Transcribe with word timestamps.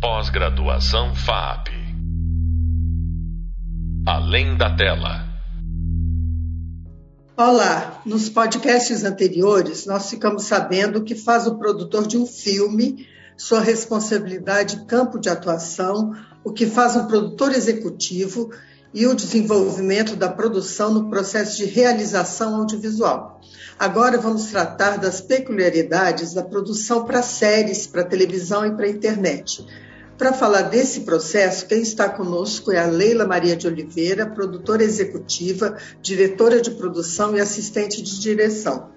Pós-graduação 0.00 1.12
FAP. 1.12 1.70
Além 4.06 4.56
da 4.56 4.76
tela. 4.76 5.26
Olá, 7.36 8.00
nos 8.06 8.28
podcasts 8.28 9.02
anteriores 9.02 9.86
nós 9.86 10.08
ficamos 10.08 10.44
sabendo 10.44 11.00
o 11.00 11.04
que 11.04 11.16
faz 11.16 11.48
o 11.48 11.56
produtor 11.56 12.06
de 12.06 12.16
um 12.16 12.24
filme, 12.24 13.08
sua 13.36 13.58
responsabilidade 13.58 14.86
campo 14.86 15.18
de 15.18 15.28
atuação, 15.28 16.14
o 16.44 16.52
que 16.52 16.66
faz 16.66 16.94
um 16.94 17.08
produtor 17.08 17.50
executivo 17.50 18.50
e 18.94 19.04
o 19.04 19.16
desenvolvimento 19.16 20.14
da 20.14 20.28
produção 20.28 20.94
no 20.94 21.10
processo 21.10 21.56
de 21.56 21.64
realização 21.64 22.54
audiovisual. 22.54 23.40
Agora 23.76 24.16
vamos 24.16 24.44
tratar 24.46 24.96
das 24.96 25.20
peculiaridades 25.20 26.34
da 26.34 26.44
produção 26.44 27.04
para 27.04 27.20
séries, 27.20 27.84
para 27.84 28.04
televisão 28.04 28.64
e 28.64 28.70
para 28.70 28.88
internet. 28.88 29.66
Para 30.18 30.32
falar 30.32 30.62
desse 30.62 31.02
processo, 31.02 31.64
quem 31.68 31.80
está 31.80 32.08
conosco 32.08 32.72
é 32.72 32.78
a 32.80 32.86
Leila 32.86 33.24
Maria 33.24 33.54
de 33.54 33.68
Oliveira, 33.68 34.26
produtora 34.26 34.82
executiva, 34.82 35.78
diretora 36.02 36.60
de 36.60 36.72
produção 36.72 37.36
e 37.36 37.40
assistente 37.40 38.02
de 38.02 38.18
direção. 38.18 38.90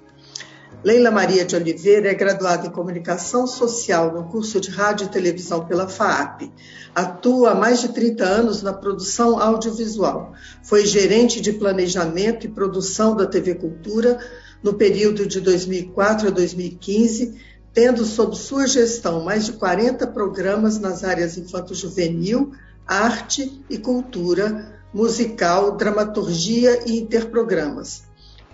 Leila 0.84 1.12
Maria 1.12 1.46
de 1.46 1.56
Oliveira 1.56 2.10
é 2.10 2.14
graduada 2.16 2.66
em 2.66 2.72
Comunicação 2.72 3.46
Social 3.46 4.12
no 4.12 4.30
curso 4.30 4.60
de 4.60 4.72
Rádio 4.72 5.06
e 5.06 5.10
Televisão 5.10 5.64
pela 5.68 5.88
FAAP. 5.88 6.52
Atua 6.96 7.52
há 7.52 7.56
mais 7.56 7.82
de 7.82 7.90
30 7.90 8.26
anos 8.26 8.64
na 8.64 8.74
produção 8.74 9.40
audiovisual. 9.40 10.34
Foi 10.64 10.88
gerente 10.88 11.40
de 11.40 11.54
planejamento 11.54 12.48
e 12.48 12.50
produção 12.50 13.16
da 13.16 13.28
TV 13.28 13.54
Cultura 13.54 14.18
no 14.64 14.74
período 14.74 15.28
de 15.28 15.40
2004 15.40 16.30
a 16.30 16.32
2015, 16.32 17.51
tendo 17.74 18.06
sob 18.06 18.36
sua 18.36 18.68
gestão 18.68 19.24
mais 19.24 19.46
de 19.46 19.54
40 19.54 20.08
programas 20.08 20.80
nas 20.80 21.04
áreas 21.04 21.38
infanto-juvenil, 21.38 22.52
arte 22.86 23.64
e 23.70 23.78
cultura, 23.78 24.82
musical, 24.94 25.78
dramaturgia 25.78 26.82
e 26.86 27.00
interprogramas 27.00 28.12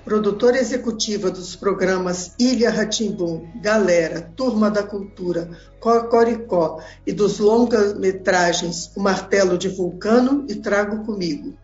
produtora 0.08 0.58
executiva 0.58 1.30
dos 1.30 1.54
programas 1.54 2.32
Ilha 2.40 2.70
Ratimbum, 2.70 3.46
Galera, 3.62 4.22
Turma 4.38 4.72
da 4.72 4.82
Cultura, 4.82 5.50
Cocoricó 5.82 6.82
e 7.06 7.12
dos 7.12 7.40
longa-metragens 7.40 8.90
O 8.96 9.02
Martelo 9.02 9.58
de 9.58 9.68
Vulcano 9.68 10.46
e 10.48 10.56
Trago 10.56 11.04
Comigo. 11.04 11.58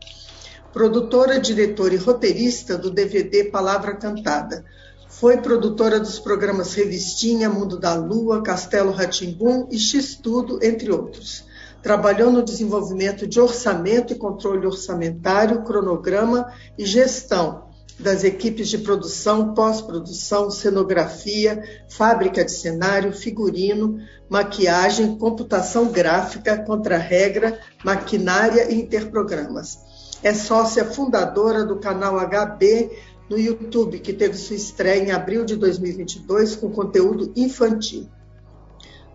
Produtora, 0.73 1.39
diretora 1.39 1.93
e 1.93 1.97
roteirista 1.97 2.77
do 2.77 2.91
DVD 2.91 3.45
Palavra 3.45 3.95
Cantada. 3.95 4.65
Foi 5.23 5.37
produtora 5.37 6.01
dos 6.01 6.19
programas 6.19 6.73
Revistinha, 6.73 7.49
Mundo 7.49 7.79
da 7.79 7.93
Lua, 7.93 8.43
Castelo 8.43 8.91
Ratimbum 8.91 9.69
e 9.71 9.79
X-Tudo, 9.79 10.59
entre 10.61 10.91
outros. 10.91 11.45
Trabalhou 11.81 12.29
no 12.29 12.43
desenvolvimento 12.43 13.25
de 13.25 13.39
orçamento 13.39 14.11
e 14.11 14.17
controle 14.17 14.67
orçamentário, 14.67 15.63
cronograma 15.63 16.51
e 16.77 16.85
gestão 16.85 17.69
das 17.97 18.25
equipes 18.25 18.67
de 18.67 18.79
produção, 18.79 19.53
pós-produção, 19.53 20.51
cenografia, 20.51 21.63
fábrica 21.87 22.43
de 22.43 22.51
cenário, 22.51 23.13
figurino, 23.13 23.99
maquiagem, 24.29 25.17
computação 25.17 25.85
gráfica, 25.85 26.57
contra-regra, 26.57 27.57
maquinária 27.81 28.69
e 28.69 28.75
interprogramas. 28.75 29.79
É 30.21 30.33
sócia 30.33 30.83
fundadora 30.83 31.63
do 31.63 31.79
canal 31.79 32.15
HB 32.17 33.12
no 33.33 33.39
YouTube, 33.39 33.99
que 33.99 34.13
teve 34.13 34.37
sua 34.37 34.55
estreia 34.55 35.03
em 35.03 35.11
abril 35.11 35.43
de 35.43 35.55
2022 35.55 36.55
com 36.55 36.69
conteúdo 36.69 37.33
infantil. 37.35 38.07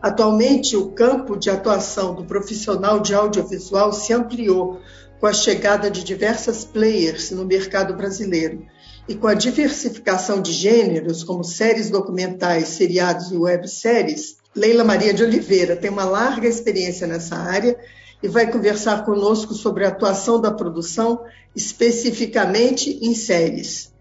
Atualmente, 0.02 0.76
o 0.76 0.90
campo 0.90 1.36
de 1.36 1.48
atuação 1.48 2.14
do 2.14 2.24
profissional 2.24 3.00
de 3.00 3.14
audiovisual 3.14 3.92
se 3.92 4.12
ampliou 4.12 4.80
com 5.20 5.26
a 5.26 5.32
chegada 5.32 5.90
de 5.90 6.02
diversas 6.04 6.64
players 6.64 7.30
no 7.30 7.44
mercado 7.44 7.94
brasileiro 7.94 8.66
e 9.08 9.14
com 9.14 9.26
a 9.26 9.34
diversificação 9.34 10.42
de 10.42 10.52
gêneros, 10.52 11.24
como 11.24 11.42
séries 11.42 11.88
documentais, 11.88 12.68
seriados 12.68 13.30
e 13.30 13.36
webséries, 13.36 14.36
Leila 14.54 14.84
Maria 14.84 15.14
de 15.14 15.22
Oliveira 15.22 15.76
tem 15.76 15.90
uma 15.90 16.04
larga 16.04 16.48
experiência 16.48 17.06
nessa 17.06 17.36
área 17.36 17.78
e 18.22 18.26
vai 18.26 18.50
conversar 18.50 19.04
conosco 19.04 19.54
sobre 19.54 19.84
a 19.84 19.88
atuação 19.88 20.40
da 20.40 20.50
produção, 20.50 21.24
especificamente 21.54 22.98
em 23.00 23.14
séries. 23.14 23.92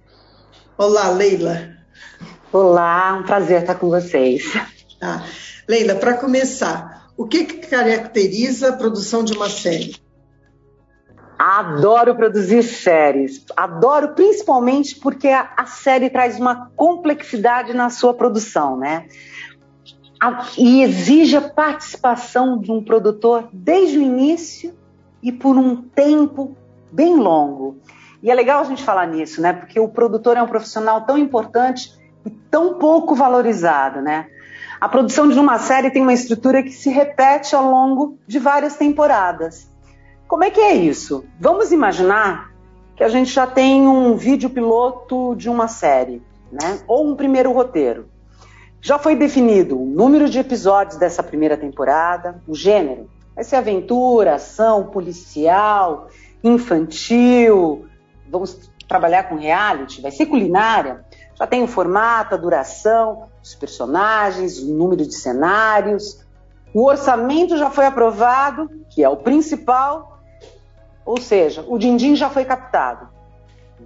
Olá, 0.78 1.10
Leila. 1.10 1.70
Olá, 2.54 3.16
um 3.20 3.24
prazer 3.24 3.62
estar 3.62 3.74
com 3.74 3.90
vocês. 3.90 4.44
Ah, 5.02 5.24
Leila, 5.68 5.96
para 5.96 6.16
começar, 6.18 7.12
o 7.18 7.26
que, 7.26 7.46
que 7.46 7.68
caracteriza 7.68 8.70
a 8.70 8.74
produção 8.74 9.24
de 9.24 9.34
uma 9.34 9.50
série? 9.50 9.96
Adoro 11.38 12.16
produzir 12.16 12.62
séries. 12.62 13.44
Adoro 13.56 14.10
principalmente 14.10 15.00
porque 15.00 15.30
a, 15.30 15.52
a 15.58 15.66
série 15.66 16.12
traz 16.12 16.40
uma 16.40 16.70
complexidade 16.76 17.74
na 17.74 17.90
sua 17.90 18.14
produção, 18.14 18.78
né? 18.78 19.08
A, 20.22 20.48
e 20.60 20.84
exige 20.84 21.38
a 21.38 21.50
participação 21.50 22.60
de 22.60 22.72
um 22.72 22.84
produtor 22.84 23.50
desde 23.52 23.98
o 23.98 24.02
início 24.02 24.78
e 25.24 25.32
por 25.32 25.58
um 25.58 25.76
tempo 25.76 26.56
bem 26.92 27.16
longo. 27.16 27.82
E 28.22 28.32
é 28.32 28.34
legal 28.34 28.62
a 28.62 28.64
gente 28.64 28.84
falar 28.84 29.06
nisso, 29.08 29.42
né? 29.42 29.54
Porque 29.54 29.80
o 29.80 29.88
produtor 29.88 30.38
é 30.38 30.42
um 30.42 30.48
profissional 30.48 31.02
tão 31.02 31.18
importante 31.18 31.94
e 32.26 32.30
tão 32.30 32.76
pouco 32.76 33.16
valorizado, 33.16 34.02
né? 34.02 34.28
A 34.80 34.88
produção 34.88 35.28
de 35.28 35.40
uma 35.40 35.58
série 35.58 35.90
tem 35.90 36.02
uma 36.02 36.14
estrutura 36.14 36.62
que 36.62 36.72
se 36.72 36.90
repete 36.90 37.56
ao 37.56 37.70
longo 37.70 38.18
de 38.28 38.38
várias 38.38 38.76
temporadas. 38.76 39.70
Como 40.28 40.44
é 40.44 40.52
que 40.52 40.60
é 40.60 40.76
isso? 40.76 41.26
Vamos 41.40 41.72
imaginar 41.72 42.52
que 42.96 43.04
a 43.04 43.10
gente 43.10 43.32
já 43.32 43.48
tem 43.48 43.88
um 43.88 44.16
vídeo 44.16 44.50
piloto 44.50 45.36
de 45.36 45.50
uma 45.50 45.68
série, 45.68 46.22
né? 46.52 46.80
Ou 46.88 47.08
um 47.08 47.16
primeiro 47.16 47.52
roteiro. 47.52 48.08
Já 48.82 49.00
foi 49.00 49.16
definido 49.16 49.82
o 49.82 49.86
número 49.86 50.30
de 50.30 50.40
episódios 50.40 50.98
dessa 50.98 51.24
primeira 51.24 51.58
temporada, 51.58 52.42
o 52.48 52.54
gênero. 52.54 53.10
Vai 53.36 53.44
ser 53.44 53.56
aventura, 53.56 54.36
ação, 54.36 54.88
policial, 54.88 56.08
infantil. 56.44 57.86
Vamos 58.30 58.70
trabalhar 58.88 59.24
com 59.24 59.36
reality, 59.36 60.02
vai 60.02 60.12
ser 60.12 60.26
culinária. 60.26 61.06
Já 61.36 61.46
tem 61.46 61.64
o 61.64 61.68
formato, 61.68 62.36
a 62.36 62.38
duração, 62.38 63.28
os 63.44 63.54
personagens, 63.54 64.60
o 64.60 64.74
número 64.74 65.06
de 65.06 65.14
cenários. 65.14 66.26
O 66.74 66.86
orçamento 66.86 67.58
já 67.58 67.70
foi 67.70 67.86
aprovado, 67.86 68.70
que 68.90 69.04
é 69.04 69.10
o 69.10 69.18
principal, 69.18 70.20
ou 71.06 71.20
seja, 71.20 71.64
o 71.68 71.78
din-din 71.78 72.16
já 72.16 72.30
foi 72.30 72.44
captado. 72.44 73.08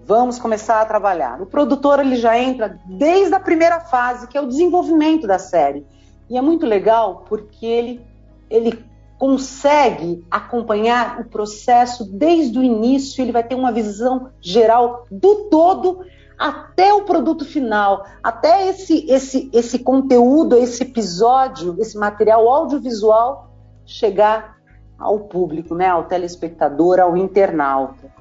Vamos 0.06 0.40
começar 0.40 0.82
a 0.82 0.86
trabalhar. 0.86 1.42
O 1.42 1.46
produtor 1.46 2.00
ele 2.00 2.16
já 2.16 2.38
entra 2.38 2.80
desde 2.86 3.36
a 3.36 3.40
primeira 3.40 3.80
fase, 3.80 4.28
que 4.28 4.38
é 4.38 4.42
o 4.42 4.48
desenvolvimento 4.48 5.28
da 5.28 5.38
série. 5.38 5.86
E 6.30 6.38
é 6.38 6.42
muito 6.42 6.66
legal 6.66 7.26
porque 7.28 7.66
ele, 7.66 8.06
ele 8.50 8.84
consegue 9.22 10.26
acompanhar 10.32 11.20
o 11.20 11.26
processo 11.26 12.04
desde 12.12 12.58
o 12.58 12.64
início, 12.64 13.22
ele 13.22 13.32
vai 13.32 13.44
ter 13.44 13.54
uma 13.54 13.72
visão 13.72 14.32
geral 14.42 15.06
do 15.12 15.48
todo 15.48 16.04
até 16.40 16.92
o 16.92 17.04
produto 17.04 17.46
final, 17.46 18.04
até 18.24 18.68
esse, 18.68 19.06
esse, 19.08 19.48
esse 19.54 19.78
conteúdo, 19.78 20.58
esse 20.58 20.82
episódio, 20.82 21.76
esse 21.78 22.00
material 22.00 22.50
audiovisual 22.50 23.52
chegar 23.86 24.58
ao 24.98 25.20
público, 25.20 25.76
né, 25.76 25.86
ao 25.86 26.06
telespectador, 26.06 27.00
ao 27.00 27.16
internauta. 27.16 28.12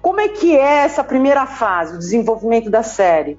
Como 0.00 0.22
é 0.22 0.28
que 0.28 0.56
é 0.56 0.84
essa 0.84 1.04
primeira 1.04 1.44
fase, 1.44 1.96
o 1.96 1.98
desenvolvimento 1.98 2.70
da 2.70 2.82
série? 2.82 3.38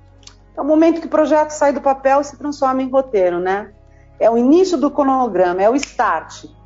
É 0.56 0.62
o 0.62 0.66
momento 0.66 1.01
que 1.01 1.07
o 1.07 1.09
projeto 1.09 1.50
sai 1.50 1.74
do 1.74 1.81
papel 1.81 2.22
e 2.22 2.25
se 2.25 2.38
transforma 2.38 2.84
em 2.84 2.91
roteiro, 2.91 3.40
né? 3.40 3.72
É 4.19 4.30
o 4.30 4.38
início 4.38 4.78
do 4.78 4.91
cronograma, 4.91 5.63
é 5.63 5.69
o 5.69 5.75
start. 5.75 6.59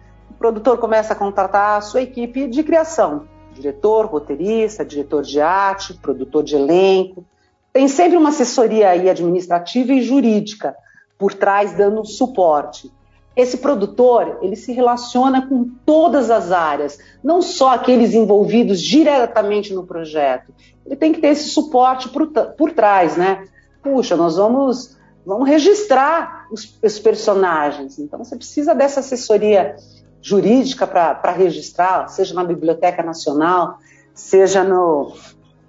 Produtor 0.43 0.77
começa 0.77 1.13
a 1.13 1.15
contratar 1.15 1.77
a 1.77 1.81
sua 1.81 2.01
equipe 2.01 2.47
de 2.47 2.63
criação, 2.63 3.29
diretor, 3.53 4.07
roteirista, 4.07 4.83
diretor 4.83 5.21
de 5.21 5.39
arte, 5.39 5.93
produtor 5.93 6.43
de 6.43 6.57
elenco. 6.57 7.23
Tem 7.71 7.87
sempre 7.87 8.17
uma 8.17 8.27
assessoria 8.27 8.89
aí 8.89 9.09
administrativa 9.09 9.93
e 9.93 10.01
jurídica 10.01 10.75
por 11.17 11.33
trás 11.33 11.77
dando 11.77 12.03
suporte. 12.03 12.91
Esse 13.37 13.59
produtor, 13.59 14.39
ele 14.41 14.57
se 14.57 14.73
relaciona 14.73 15.47
com 15.47 15.63
todas 15.85 16.29
as 16.29 16.51
áreas, 16.51 16.99
não 17.23 17.41
só 17.41 17.75
aqueles 17.75 18.13
envolvidos 18.13 18.81
diretamente 18.81 19.73
no 19.73 19.87
projeto. 19.87 20.53
Ele 20.85 20.97
tem 20.97 21.13
que 21.13 21.21
ter 21.21 21.27
esse 21.27 21.51
suporte 21.51 22.09
por, 22.09 22.27
por 22.27 22.73
trás, 22.73 23.15
né? 23.15 23.47
Puxa, 23.81 24.17
nós 24.17 24.35
vamos, 24.35 24.97
vamos 25.25 25.47
registrar 25.47 26.47
os, 26.51 26.77
os 26.83 26.99
personagens. 26.99 27.97
Então, 27.97 28.19
você 28.21 28.35
precisa 28.35 28.75
dessa 28.75 28.99
assessoria 28.99 29.77
jurídica 30.23 30.87
para 30.87 31.31
registrar, 31.31 32.07
seja 32.07 32.33
na 32.33 32.45
Biblioteca 32.45 33.03
Nacional, 33.03 33.77
seja 34.15 34.63
no, 34.63 35.13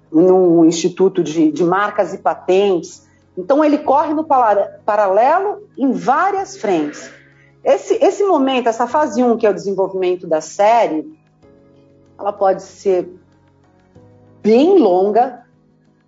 no 0.09 0.65
Instituto 0.65 1.21
de, 1.21 1.51
de 1.51 1.63
Marcas 1.63 2.13
e 2.13 2.19
Patentes. 2.19 3.05
Então, 3.37 3.63
ele 3.63 3.79
corre 3.79 4.13
no 4.13 4.23
paralelo 4.23 5.67
em 5.77 5.91
várias 5.91 6.55
frentes. 6.55 7.11
esse, 7.65 7.95
esse 7.95 8.23
momento, 8.23 8.69
essa 8.69 8.87
fase 8.87 9.21
1, 9.21 9.35
que 9.37 9.45
é 9.45 9.49
o 9.49 9.53
desenvolvimento 9.53 10.25
da 10.25 10.39
série, 10.39 11.05
ela 12.17 12.31
pode 12.31 12.63
ser 12.63 13.09
bem 14.41 14.79
longa. 14.79 15.43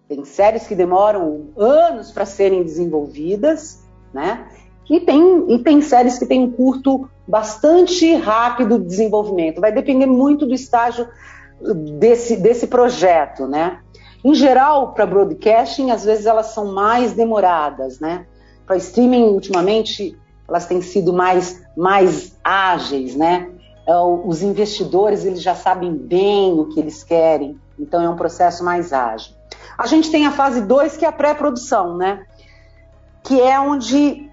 Tem 0.07 0.23
séries 0.23 0.65
que 0.65 0.73
demoram 0.73 1.49
anos 1.57 2.13
para 2.13 2.25
serem 2.25 2.63
desenvolvidas, 2.63 3.83
né? 4.13 4.47
E 4.89 4.99
tem, 4.99 5.51
e 5.53 5.59
tem 5.59 5.81
séries 5.81 6.17
que 6.17 6.25
têm 6.25 6.43
um 6.43 6.51
curto 6.51 7.09
bastante 7.27 8.13
rápido 8.15 8.79
de 8.79 8.85
desenvolvimento. 8.85 9.59
Vai 9.59 9.71
depender 9.71 10.05
muito 10.05 10.45
do 10.45 10.53
estágio 10.53 11.07
desse, 11.99 12.37
desse 12.37 12.67
projeto, 12.67 13.47
né? 13.47 13.79
Em 14.23 14.33
geral, 14.33 14.93
para 14.93 15.05
broadcasting, 15.05 15.91
às 15.91 16.05
vezes 16.05 16.25
elas 16.25 16.47
são 16.47 16.73
mais 16.73 17.13
demoradas, 17.13 17.99
né? 17.99 18.25
Para 18.65 18.77
streaming, 18.77 19.23
ultimamente, 19.23 20.17
elas 20.47 20.65
têm 20.65 20.81
sido 20.81 21.13
mais, 21.13 21.61
mais 21.75 22.35
ágeis, 22.43 23.15
né? 23.15 23.49
É, 23.87 23.95
os 23.97 24.41
investidores, 24.41 25.25
eles 25.25 25.41
já 25.41 25.55
sabem 25.55 25.93
bem 25.93 26.59
o 26.59 26.65
que 26.65 26.79
eles 26.79 27.03
querem, 27.03 27.57
então 27.79 28.01
é 28.01 28.09
um 28.09 28.15
processo 28.15 28.63
mais 28.63 28.91
ágil. 28.91 29.33
A 29.77 29.85
gente 29.85 30.09
tem 30.09 30.25
a 30.25 30.31
fase 30.31 30.61
2, 30.61 30.97
que 30.97 31.05
é 31.05 31.07
a 31.07 31.11
pré-produção, 31.11 31.95
né? 31.95 32.25
Que 33.23 33.39
é 33.39 33.59
onde 33.59 34.29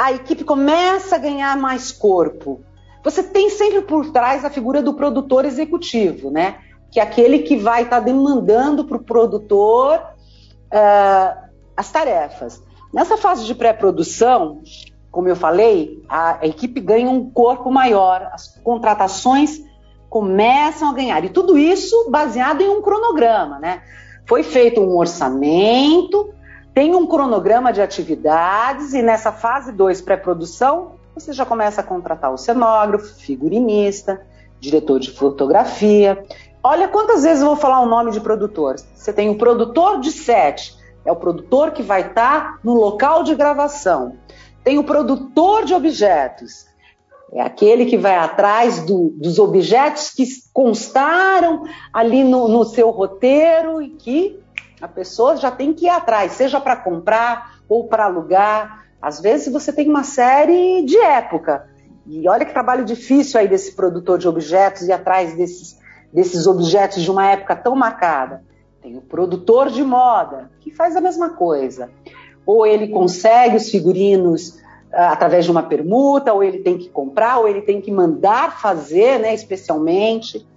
a 0.00 0.12
equipe 0.12 0.44
começa 0.44 1.16
a 1.16 1.18
ganhar 1.18 1.56
mais 1.56 1.90
corpo. 1.90 2.60
Você 3.02 3.20
tem 3.20 3.50
sempre 3.50 3.82
por 3.82 4.12
trás 4.12 4.44
a 4.44 4.50
figura 4.50 4.80
do 4.80 4.94
produtor 4.94 5.44
executivo, 5.44 6.30
né? 6.30 6.58
Que 6.88 7.00
é 7.00 7.02
aquele 7.02 7.40
que 7.40 7.56
vai 7.56 7.82
estar 7.82 7.98
tá 7.98 8.04
demandando 8.04 8.84
para 8.84 8.96
o 8.96 9.02
produtor 9.02 9.98
uh, 9.98 11.48
as 11.76 11.90
tarefas. 11.90 12.62
Nessa 12.94 13.16
fase 13.16 13.44
de 13.44 13.56
pré-produção, 13.56 14.62
como 15.10 15.26
eu 15.26 15.34
falei, 15.34 16.00
a, 16.08 16.38
a 16.42 16.46
equipe 16.46 16.80
ganha 16.80 17.10
um 17.10 17.28
corpo 17.28 17.68
maior, 17.68 18.30
as 18.32 18.56
contratações 18.62 19.60
começam 20.08 20.90
a 20.90 20.92
ganhar. 20.92 21.24
E 21.24 21.28
tudo 21.28 21.58
isso 21.58 22.08
baseado 22.08 22.60
em 22.60 22.68
um 22.68 22.80
cronograma, 22.80 23.58
né? 23.58 23.82
Foi 24.28 24.44
feito 24.44 24.80
um 24.80 24.96
orçamento, 24.96 26.32
tem 26.78 26.94
um 26.94 27.08
cronograma 27.08 27.72
de 27.72 27.82
atividades, 27.82 28.94
e 28.94 29.02
nessa 29.02 29.32
fase 29.32 29.72
2, 29.72 30.00
pré-produção, 30.00 30.92
você 31.12 31.32
já 31.32 31.44
começa 31.44 31.80
a 31.80 31.84
contratar 31.84 32.32
o 32.32 32.38
cenógrafo, 32.38 33.16
figurinista, 33.16 34.24
diretor 34.60 35.00
de 35.00 35.10
fotografia. 35.10 36.24
Olha 36.62 36.86
quantas 36.86 37.24
vezes 37.24 37.40
eu 37.40 37.48
vou 37.48 37.56
falar 37.56 37.80
o 37.80 37.86
nome 37.86 38.12
de 38.12 38.20
produtor. 38.20 38.76
Você 38.94 39.12
tem 39.12 39.28
o 39.28 39.36
produtor 39.36 39.98
de 39.98 40.12
set, 40.12 40.76
é 41.04 41.10
o 41.10 41.16
produtor 41.16 41.72
que 41.72 41.82
vai 41.82 42.02
estar 42.02 42.60
no 42.62 42.74
local 42.74 43.24
de 43.24 43.34
gravação. 43.34 44.14
Tem 44.62 44.78
o 44.78 44.84
produtor 44.84 45.64
de 45.64 45.74
objetos, 45.74 46.68
é 47.32 47.42
aquele 47.42 47.86
que 47.86 47.96
vai 47.96 48.14
atrás 48.14 48.84
do, 48.86 49.12
dos 49.16 49.40
objetos 49.40 50.10
que 50.10 50.24
constaram 50.52 51.64
ali 51.92 52.22
no, 52.22 52.46
no 52.46 52.64
seu 52.64 52.90
roteiro 52.90 53.82
e 53.82 53.90
que 53.90 54.38
a 54.80 54.88
pessoa 54.88 55.36
já 55.36 55.50
tem 55.50 55.72
que 55.72 55.86
ir 55.86 55.90
atrás, 55.90 56.32
seja 56.32 56.60
para 56.60 56.76
comprar 56.76 57.58
ou 57.68 57.88
para 57.88 58.04
alugar. 58.04 58.86
Às 59.00 59.20
vezes 59.20 59.52
você 59.52 59.72
tem 59.72 59.88
uma 59.88 60.04
série 60.04 60.82
de 60.84 60.96
época. 60.98 61.68
E 62.06 62.28
olha 62.28 62.44
que 62.44 62.52
trabalho 62.52 62.84
difícil 62.84 63.38
aí 63.38 63.48
desse 63.48 63.72
produtor 63.74 64.18
de 64.18 64.28
objetos 64.28 64.82
e 64.82 64.92
atrás 64.92 65.36
desses, 65.36 65.78
desses 66.12 66.46
objetos 66.46 67.02
de 67.02 67.10
uma 67.10 67.26
época 67.26 67.54
tão 67.54 67.74
marcada. 67.76 68.42
Tem 68.80 68.96
o 68.96 69.02
produtor 69.02 69.68
de 69.70 69.82
moda, 69.82 70.50
que 70.60 70.70
faz 70.70 70.96
a 70.96 71.00
mesma 71.00 71.30
coisa 71.30 71.90
ou 72.48 72.66
ele 72.66 72.88
consegue 72.88 73.56
os 73.56 73.68
figurinos 73.68 74.54
uh, 74.90 75.10
através 75.10 75.44
de 75.44 75.50
uma 75.50 75.62
permuta, 75.62 76.32
ou 76.32 76.42
ele 76.42 76.60
tem 76.60 76.78
que 76.78 76.88
comprar, 76.88 77.40
ou 77.40 77.46
ele 77.46 77.60
tem 77.60 77.78
que 77.78 77.92
mandar 77.92 78.58
fazer, 78.58 79.18
né, 79.18 79.34
especialmente. 79.34 80.48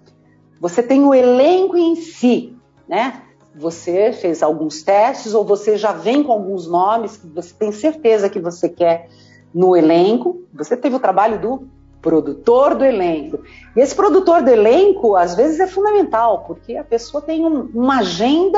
Você 0.62 0.82
tem 0.82 1.04
o 1.04 1.14
elenco 1.14 1.78
em 1.78 1.98
si, 1.98 2.56
né? 2.88 3.24
Você 3.56 4.13
fez 4.13 4.42
alguns 4.42 4.81
testes 4.81 5.33
ou 5.33 5.44
você 5.44 5.77
já 5.77 5.92
vem 5.92 6.24
com 6.24 6.31
alguns 6.31 6.68
nomes 6.68 7.18
que 7.18 7.27
você 7.27 7.53
tem 7.53 7.71
certeza 7.71 8.30
que 8.30 8.39
você 8.39 8.69
quer 8.69 9.09
no 9.53 9.75
elenco. 9.75 10.44
Você 10.53 10.77
teve 10.77 10.95
o 10.95 11.00
trabalho 11.00 11.39
do 11.39 11.68
produtor 12.01 12.75
do 12.75 12.83
elenco. 12.83 13.39
E 13.75 13.80
esse 13.80 13.94
produtor 13.94 14.42
do 14.42 14.50
elenco, 14.50 15.15
às 15.15 15.36
vezes, 15.36 15.59
é 15.59 15.68
fundamental, 15.68 16.45
porque 16.48 16.75
a 16.75 16.83
pessoa 16.83 17.21
tem 17.21 17.45
um, 17.45 17.69
uma 17.74 18.00
agenda 18.00 18.57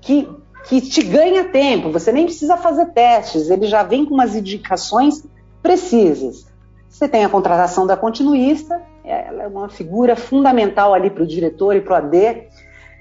que 0.00 0.28
que 0.64 0.80
te 0.80 1.02
ganha 1.02 1.44
tempo, 1.44 1.90
você 1.90 2.10
nem 2.10 2.24
precisa 2.24 2.56
fazer 2.56 2.86
testes, 2.86 3.50
ele 3.50 3.66
já 3.66 3.82
vem 3.82 4.04
com 4.04 4.14
umas 4.14 4.34
indicações 4.34 5.22
precisas. 5.62 6.46
Você 6.88 7.08
tem 7.08 7.24
a 7.24 7.28
contratação 7.28 7.86
da 7.86 7.96
continuista, 7.96 8.80
ela 9.04 9.42
é 9.42 9.46
uma 9.46 9.68
figura 9.68 10.16
fundamental 10.16 10.94
ali 10.94 11.10
para 11.10 11.22
o 11.22 11.26
diretor 11.26 11.76
e 11.76 11.80
para 11.80 11.92
o 11.92 11.96
AD, 11.96 12.48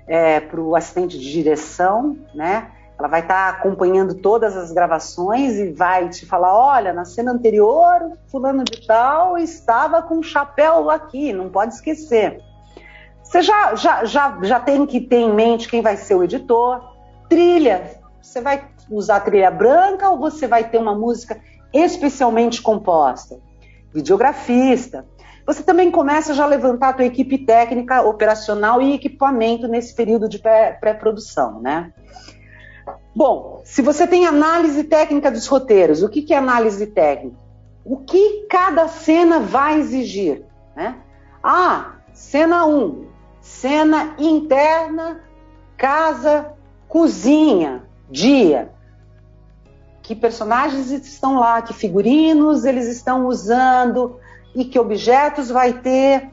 é, 0.08 0.40
para 0.40 0.60
o 0.60 0.76
assistente 0.76 1.18
de 1.18 1.32
direção, 1.32 2.18
né? 2.34 2.72
Ela 2.98 3.08
vai 3.08 3.22
estar 3.22 3.52
tá 3.52 3.58
acompanhando 3.58 4.14
todas 4.16 4.56
as 4.56 4.72
gravações 4.72 5.56
e 5.56 5.72
vai 5.72 6.10
te 6.10 6.26
falar: 6.26 6.56
olha, 6.56 6.94
na 6.94 7.06
cena 7.06 7.32
anterior, 7.32 8.12
fulano 8.28 8.64
de 8.64 8.86
tal 8.86 9.38
estava 9.38 10.02
com 10.02 10.16
um 10.16 10.24
chapéu 10.24 10.90
aqui, 10.90 11.34
não 11.34 11.50
pode 11.50 11.74
esquecer. 11.74 12.40
Você 13.24 13.42
já, 13.42 13.76
já, 13.76 14.06
já, 14.06 14.38
já 14.44 14.60
tem 14.60 14.86
que 14.86 15.02
ter 15.02 15.18
em 15.18 15.34
mente 15.34 15.68
quem 15.68 15.82
vai 15.82 15.98
ser 15.98 16.16
o 16.16 16.24
editor, 16.24 16.94
Trilha, 17.34 18.00
você 18.22 18.42
vai 18.42 18.64
usar 18.92 19.22
trilha 19.22 19.50
branca 19.50 20.08
ou 20.10 20.20
você 20.20 20.48
vai 20.48 20.70
ter 20.70 20.78
uma 20.78 20.94
música 20.94 21.42
especialmente 21.74 22.62
composta? 22.62 23.40
Videografista. 23.92 25.06
Você 25.45 25.62
também 25.62 25.92
começa 25.92 26.34
já 26.34 26.44
a 26.44 26.48
levantar 26.48 26.90
a 26.90 26.94
tua 26.94 27.06
equipe 27.06 27.38
técnica, 27.38 28.01
operacional 28.01 28.81
e 28.81 28.94
equipamento 28.94 29.68
nesse 29.68 29.94
período 29.94 30.30
de 30.30 30.40
pré-produção, 30.40 31.60
né? 31.60 31.92
Bom, 33.16 33.62
se 33.63 33.81
você 33.81 34.07
tem 34.07 34.25
análise 34.25 34.86
técnica 34.86 35.30
dos 35.30 35.45
roteiros, 35.48 36.01
o 36.01 36.10
que, 36.10 36.22
que 36.22 36.34
é 36.34 36.38
análise 36.38 36.88
técnica? 36.88 37.38
O 37.86 37.98
que 37.98 38.48
cada 38.50 38.88
cena 38.88 39.40
vai 39.40 39.80
exigir, 39.80 40.45
né? 40.75 40.95
Ah, 41.44 41.96
cena 42.13 42.66
1, 42.66 43.06
cena 43.42 44.16
interna, 44.18 45.22
casa 45.78 46.54
cozinha, 46.88 47.84
dia. 48.10 48.72
Que 50.01 50.16
personagens 50.16 50.92
estão 50.92 51.39
lá, 51.39 51.62
que 51.62 51.74
figurinos 51.74 52.66
eles 52.66 52.88
estão 52.88 53.28
usando 53.28 54.18
e 54.56 54.66
que 54.66 54.80
objetos 54.80 55.50
vai 55.50 55.74
ter. 55.74 56.32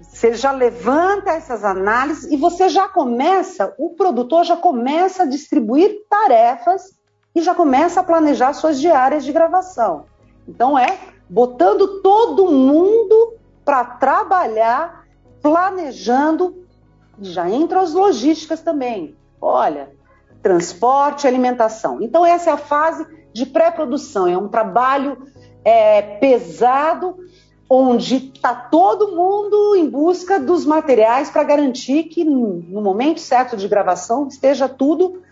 Você 0.00 0.34
já 0.34 0.52
levanta 0.52 1.30
essas 1.30 1.64
análises 1.64 2.30
e 2.30 2.36
você 2.36 2.68
já 2.68 2.88
começa, 2.88 3.74
o 3.78 3.90
produtor 3.90 4.44
já 4.44 4.56
começa 4.56 5.22
a 5.22 5.26
distribuir 5.26 6.02
tarefas 6.08 6.98
e 7.34 7.40
já 7.40 7.54
começa 7.54 8.00
a 8.00 8.04
planejar 8.04 8.52
suas 8.52 8.80
diárias 8.80 9.24
de 9.24 9.32
gravação. 9.32 10.04
Então 10.46 10.78
é 10.78 10.98
botando 11.28 12.02
todo 12.02 12.50
mundo 12.50 13.34
para 13.64 13.84
trabalhar, 13.84 15.06
planejando, 15.40 16.66
já 17.20 17.48
entra 17.48 17.80
as 17.80 17.92
logísticas 17.92 18.60
também. 18.60 19.16
Olha, 19.40 19.90
transporte 20.42 21.26
alimentação. 21.26 22.02
Então, 22.02 22.26
essa 22.26 22.50
é 22.50 22.52
a 22.52 22.58
fase 22.58 23.06
de 23.32 23.46
pré-produção, 23.46 24.26
é 24.26 24.36
um 24.36 24.48
trabalho 24.48 25.16
é, 25.64 26.02
pesado, 26.02 27.16
onde 27.74 28.30
está 28.34 28.54
todo 28.54 29.16
mundo 29.16 29.74
em 29.74 29.88
busca 29.88 30.38
dos 30.38 30.66
materiais 30.66 31.30
para 31.30 31.42
garantir 31.42 32.04
que 32.04 32.22
no 32.22 32.82
momento 32.82 33.18
certo 33.18 33.56
de 33.56 33.66
gravação 33.66 34.28
esteja 34.28 34.68
tudo, 34.68 35.22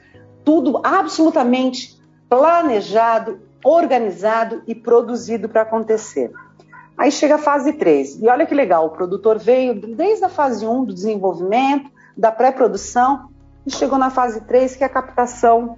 tudo 0.42 0.80
absolutamente 0.82 2.00
planejado, 2.30 3.40
organizado 3.62 4.62
e 4.66 4.74
produzido 4.74 5.50
para 5.50 5.60
acontecer. 5.60 6.32
Aí 6.96 7.12
chega 7.12 7.34
a 7.34 7.38
fase 7.38 7.74
3. 7.74 8.22
E 8.22 8.28
olha 8.28 8.46
que 8.46 8.54
legal, 8.54 8.86
o 8.86 8.90
produtor 8.90 9.38
veio 9.38 9.78
desde 9.78 10.24
a 10.24 10.30
fase 10.30 10.66
1 10.66 10.86
do 10.86 10.94
desenvolvimento, 10.94 11.90
da 12.16 12.32
pré-produção, 12.32 13.28
e 13.66 13.70
chegou 13.70 13.98
na 13.98 14.08
fase 14.08 14.40
3, 14.46 14.76
que 14.76 14.82
é 14.82 14.86
a 14.86 14.90
captação 14.90 15.76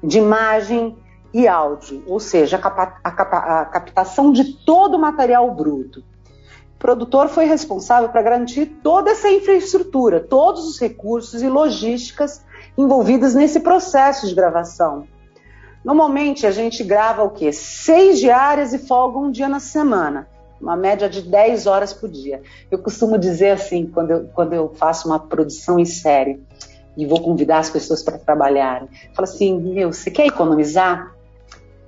de 0.00 0.18
imagem 0.18 0.96
e 1.32 1.48
áudio, 1.48 2.02
ou 2.06 2.20
seja, 2.20 2.60
a, 2.62 2.94
a, 3.04 3.60
a 3.60 3.64
captação 3.66 4.32
de 4.32 4.64
todo 4.64 4.96
o 4.96 5.00
material 5.00 5.50
bruto. 5.54 6.00
O 6.00 6.78
produtor 6.78 7.28
foi 7.28 7.44
responsável 7.44 8.08
para 8.08 8.22
garantir 8.22 8.66
toda 8.82 9.10
essa 9.10 9.30
infraestrutura, 9.30 10.20
todos 10.20 10.66
os 10.66 10.78
recursos 10.78 11.42
e 11.42 11.48
logísticas 11.48 12.44
envolvidos 12.76 13.34
nesse 13.34 13.60
processo 13.60 14.26
de 14.26 14.34
gravação. 14.34 15.06
Normalmente 15.84 16.46
a 16.46 16.50
gente 16.50 16.84
grava 16.84 17.22
o 17.22 17.30
quê? 17.30 17.52
Seis 17.52 18.18
diárias 18.18 18.72
e 18.72 18.78
folga 18.78 19.18
um 19.18 19.30
dia 19.30 19.48
na 19.48 19.60
semana, 19.60 20.28
uma 20.60 20.76
média 20.76 21.08
de 21.08 21.22
10 21.22 21.66
horas 21.66 21.92
por 21.92 22.08
dia. 22.08 22.42
Eu 22.70 22.78
costumo 22.78 23.18
dizer 23.18 23.50
assim, 23.50 23.86
quando 23.86 24.10
eu, 24.10 24.28
quando 24.34 24.52
eu 24.52 24.72
faço 24.74 25.08
uma 25.08 25.18
produção 25.18 25.78
em 25.78 25.84
série, 25.84 26.40
e 26.96 27.06
vou 27.06 27.20
convidar 27.20 27.58
as 27.58 27.70
pessoas 27.70 28.02
para 28.02 28.18
trabalharem. 28.18 28.88
Fala 29.14 29.26
assim, 29.26 29.58
meu, 29.58 29.92
você 29.92 30.10
quer 30.10 30.26
economizar? 30.26 31.14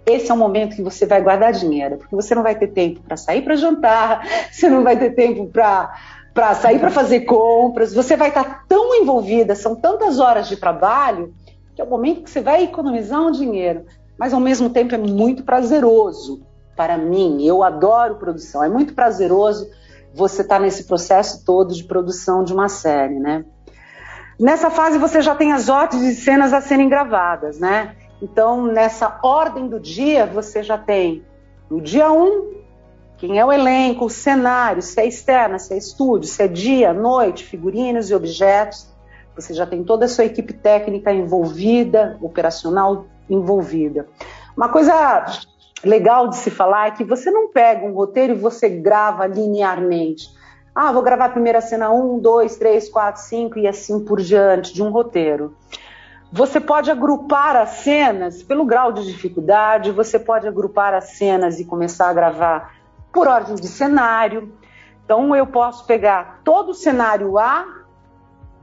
Esse 0.06 0.30
é 0.30 0.34
o 0.34 0.36
momento 0.36 0.76
que 0.76 0.82
você 0.82 1.06
vai 1.06 1.22
guardar 1.22 1.52
dinheiro, 1.52 1.96
porque 1.96 2.14
você 2.14 2.34
não 2.34 2.42
vai 2.42 2.54
ter 2.54 2.68
tempo 2.68 3.00
para 3.00 3.16
sair 3.16 3.42
para 3.42 3.56
jantar, 3.56 4.26
você 4.52 4.68
não 4.68 4.82
vai 4.82 4.98
ter 4.98 5.10
tempo 5.10 5.46
para 5.46 6.54
sair 6.54 6.78
para 6.78 6.90
fazer 6.90 7.20
compras, 7.20 7.94
você 7.94 8.16
vai 8.16 8.28
estar 8.28 8.64
tão 8.68 8.94
envolvida, 8.94 9.54
são 9.54 9.74
tantas 9.74 10.18
horas 10.18 10.48
de 10.48 10.56
trabalho, 10.56 11.34
que 11.74 11.80
é 11.80 11.84
o 11.84 11.88
momento 11.88 12.22
que 12.22 12.30
você 12.30 12.40
vai 12.40 12.64
economizar 12.64 13.20
um 13.20 13.30
dinheiro, 13.30 13.84
mas 14.18 14.32
ao 14.32 14.40
mesmo 14.40 14.70
tempo 14.70 14.94
é 14.94 14.98
muito 14.98 15.42
prazeroso 15.42 16.42
para 16.76 16.96
mim. 16.96 17.44
Eu 17.44 17.62
adoro 17.62 18.16
produção, 18.16 18.62
é 18.62 18.68
muito 18.68 18.94
prazeroso 18.94 19.68
você 20.12 20.42
estar 20.42 20.56
tá 20.56 20.60
nesse 20.60 20.84
processo 20.84 21.44
todo 21.44 21.74
de 21.74 21.84
produção 21.84 22.44
de 22.44 22.52
uma 22.52 22.68
série, 22.68 23.18
né? 23.18 23.44
Nessa 24.38 24.70
fase 24.70 24.98
você 24.98 25.20
já 25.20 25.34
tem 25.34 25.52
as 25.52 25.68
ordens 25.68 26.02
de 26.02 26.14
cenas 26.14 26.52
a 26.52 26.60
serem 26.60 26.88
gravadas, 26.88 27.58
né? 27.58 27.96
Então, 28.22 28.66
nessa 28.66 29.18
ordem 29.22 29.68
do 29.68 29.78
dia, 29.78 30.26
você 30.26 30.62
já 30.62 30.78
tem 30.78 31.24
no 31.70 31.80
dia 31.80 32.10
1, 32.10 32.22
um, 32.22 32.54
quem 33.16 33.38
é 33.38 33.44
o 33.44 33.52
elenco, 33.52 34.04
o 34.04 34.10
cenário, 34.10 34.82
se 34.82 35.00
é 35.00 35.06
externa, 35.06 35.58
se 35.58 35.72
é 35.72 35.78
estúdio, 35.78 36.28
se 36.28 36.42
é 36.42 36.48
dia, 36.48 36.92
noite, 36.92 37.44
figurinos 37.44 38.10
e 38.10 38.14
objetos. 38.14 38.86
Você 39.34 39.54
já 39.54 39.66
tem 39.66 39.82
toda 39.82 40.04
a 40.04 40.08
sua 40.08 40.24
equipe 40.24 40.52
técnica 40.52 41.12
envolvida, 41.12 42.18
operacional 42.20 43.06
envolvida. 43.28 44.06
Uma 44.56 44.68
coisa 44.68 45.24
legal 45.84 46.28
de 46.28 46.36
se 46.36 46.50
falar 46.50 46.88
é 46.88 46.90
que 46.92 47.04
você 47.04 47.30
não 47.30 47.48
pega 47.48 47.84
um 47.84 47.92
roteiro 47.92 48.34
e 48.34 48.36
você 48.38 48.68
grava 48.68 49.26
linearmente. 49.26 50.28
Ah, 50.74 50.92
vou 50.92 51.02
gravar 51.02 51.26
a 51.26 51.30
primeira 51.30 51.60
cena 51.60 51.90
1, 51.90 52.18
2, 52.18 52.56
3, 52.56 52.88
4, 52.88 53.22
5 53.22 53.58
e 53.58 53.66
assim 53.66 54.04
por 54.04 54.20
diante 54.20 54.74
de 54.74 54.82
um 54.82 54.90
roteiro. 54.90 55.56
Você 56.36 56.58
pode 56.58 56.90
agrupar 56.90 57.54
as 57.54 57.68
cenas 57.84 58.42
pelo 58.42 58.64
grau 58.64 58.90
de 58.90 59.06
dificuldade, 59.06 59.92
você 59.92 60.18
pode 60.18 60.48
agrupar 60.48 60.92
as 60.92 61.10
cenas 61.10 61.60
e 61.60 61.64
começar 61.64 62.08
a 62.08 62.12
gravar 62.12 62.74
por 63.12 63.28
ordem 63.28 63.54
de 63.54 63.68
cenário. 63.68 64.52
Então 65.04 65.36
eu 65.36 65.46
posso 65.46 65.86
pegar 65.86 66.40
todo 66.42 66.70
o 66.70 66.74
cenário 66.74 67.38
A 67.38 67.64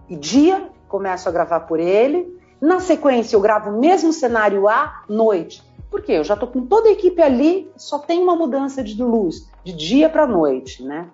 e 0.10 0.18
dia, 0.18 0.70
começo 0.90 1.30
a 1.30 1.32
gravar 1.32 1.62
por 1.62 1.80
ele. 1.80 2.38
Na 2.60 2.82
sequência 2.82 3.38
eu 3.38 3.42
gravo 3.42 3.70
o 3.70 3.80
mesmo 3.80 4.12
cenário 4.12 4.68
A 4.68 5.04
noite. 5.08 5.64
Por 5.90 6.02
quê? 6.02 6.12
Eu 6.12 6.26
já 6.26 6.34
estou 6.34 6.50
com 6.50 6.66
toda 6.66 6.90
a 6.90 6.92
equipe 6.92 7.22
ali, 7.22 7.72
só 7.78 8.00
tem 8.00 8.22
uma 8.22 8.36
mudança 8.36 8.84
de 8.84 9.02
luz, 9.02 9.50
de 9.64 9.72
dia 9.72 10.10
para 10.10 10.28
noite, 10.28 10.84
né? 10.84 11.08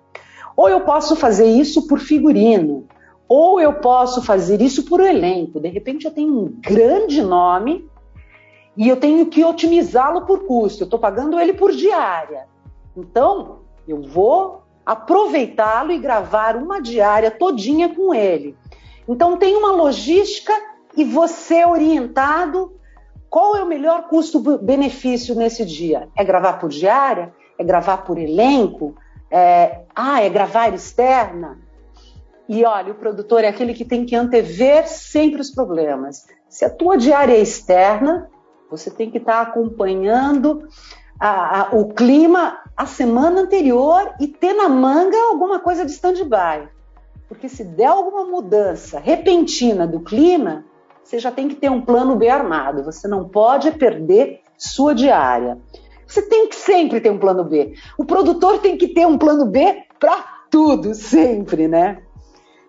Ou 0.56 0.68
eu 0.68 0.80
posso 0.80 1.14
fazer 1.14 1.46
isso 1.46 1.86
por 1.86 2.00
figurino. 2.00 2.88
Ou 3.28 3.60
eu 3.60 3.74
posso 3.74 4.22
fazer 4.22 4.60
isso 4.62 4.84
por 4.84 5.00
elenco. 5.00 5.60
De 5.60 5.68
repente 5.68 6.06
eu 6.06 6.10
tenho 6.10 6.32
um 6.32 6.46
grande 6.60 7.20
nome 7.22 7.88
e 8.76 8.88
eu 8.88 8.96
tenho 8.96 9.26
que 9.26 9.44
otimizá-lo 9.44 10.22
por 10.22 10.46
custo. 10.46 10.82
Eu 10.82 10.86
estou 10.86 10.98
pagando 10.98 11.38
ele 11.38 11.52
por 11.52 11.72
diária. 11.72 12.46
Então, 12.96 13.58
eu 13.86 14.00
vou 14.02 14.62
aproveitá-lo 14.86 15.92
e 15.92 15.98
gravar 15.98 16.56
uma 16.56 16.80
diária 16.80 17.30
todinha 17.30 17.94
com 17.94 18.14
ele. 18.14 18.56
Então, 19.06 19.36
tem 19.36 19.56
uma 19.56 19.72
logística 19.72 20.52
e 20.96 21.04
você 21.04 21.64
orientado 21.64 22.72
qual 23.30 23.56
é 23.56 23.62
o 23.62 23.66
melhor 23.66 24.08
custo-benefício 24.08 25.34
nesse 25.34 25.64
dia? 25.64 26.08
É 26.16 26.24
gravar 26.24 26.54
por 26.54 26.70
diária? 26.70 27.32
É 27.58 27.64
gravar 27.64 27.98
por 27.98 28.16
elenco? 28.18 28.96
É, 29.30 29.82
ah, 29.94 30.22
é 30.22 30.28
gravar 30.30 30.72
externa? 30.72 31.58
E 32.48 32.64
olha, 32.64 32.92
o 32.92 32.96
produtor 32.96 33.44
é 33.44 33.48
aquele 33.48 33.74
que 33.74 33.84
tem 33.84 34.06
que 34.06 34.16
antever 34.16 34.88
sempre 34.88 35.40
os 35.40 35.50
problemas. 35.50 36.26
Se 36.48 36.64
a 36.64 36.70
tua 36.70 36.96
diária 36.96 37.34
é 37.34 37.40
externa, 37.40 38.30
você 38.70 38.90
tem 38.90 39.10
que 39.10 39.18
estar 39.18 39.44
tá 39.44 39.50
acompanhando 39.50 40.66
a, 41.20 41.60
a, 41.60 41.76
o 41.76 41.92
clima 41.92 42.58
a 42.76 42.86
semana 42.86 43.42
anterior 43.42 44.14
e 44.18 44.26
ter 44.26 44.54
na 44.54 44.68
manga 44.68 45.16
alguma 45.28 45.58
coisa 45.58 45.84
de 45.84 45.92
stand-by. 45.92 46.68
Porque 47.28 47.48
se 47.48 47.64
der 47.64 47.86
alguma 47.86 48.24
mudança 48.24 48.98
repentina 48.98 49.86
do 49.86 50.00
clima, 50.00 50.64
você 51.04 51.18
já 51.18 51.30
tem 51.30 51.48
que 51.48 51.54
ter 51.54 51.70
um 51.70 51.82
plano 51.82 52.16
B 52.16 52.28
armado. 52.28 52.82
Você 52.84 53.06
não 53.06 53.28
pode 53.28 53.70
perder 53.72 54.40
sua 54.56 54.94
diária. 54.94 55.58
Você 56.06 56.22
tem 56.22 56.48
que 56.48 56.56
sempre 56.56 57.00
ter 57.00 57.10
um 57.10 57.18
plano 57.18 57.44
B. 57.44 57.74
O 57.98 58.04
produtor 58.06 58.58
tem 58.60 58.78
que 58.78 58.88
ter 58.88 59.06
um 59.06 59.18
plano 59.18 59.44
B 59.44 59.82
para 60.00 60.38
tudo, 60.50 60.94
sempre, 60.94 61.68
né? 61.68 62.02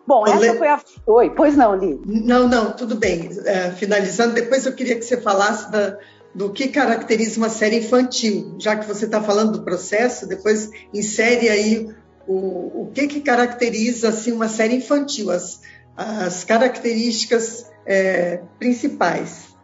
Bom, 0.09 0.25
essa 0.25 0.39
Le... 0.39 0.57
foi 0.57 0.67
a. 0.67 0.81
Oi, 1.05 1.29
pois 1.29 1.55
não, 1.55 1.75
Li. 1.75 2.01
Não, 2.03 2.47
não, 2.47 2.71
tudo 2.71 2.95
bem. 2.95 3.29
É, 3.45 3.69
finalizando, 3.69 4.33
depois 4.33 4.65
eu 4.65 4.73
queria 4.73 4.95
que 4.95 5.05
você 5.05 5.21
falasse 5.21 5.71
da, 5.71 5.99
do 6.33 6.51
que 6.51 6.67
caracteriza 6.69 7.37
uma 7.37 7.47
série 7.47 7.77
infantil, 7.77 8.55
já 8.57 8.75
que 8.75 8.87
você 8.87 9.05
está 9.05 9.21
falando 9.21 9.59
do 9.59 9.63
processo, 9.63 10.27
depois 10.27 10.71
insere 10.91 11.47
aí 11.47 11.95
o, 12.27 12.81
o 12.81 12.91
que, 12.91 13.07
que 13.07 13.21
caracteriza 13.21 14.09
assim, 14.09 14.31
uma 14.31 14.49
série 14.49 14.77
infantil, 14.77 15.29
as, 15.29 15.61
as 15.95 16.43
características 16.43 17.71
é, 17.85 18.41
principais. 18.57 19.55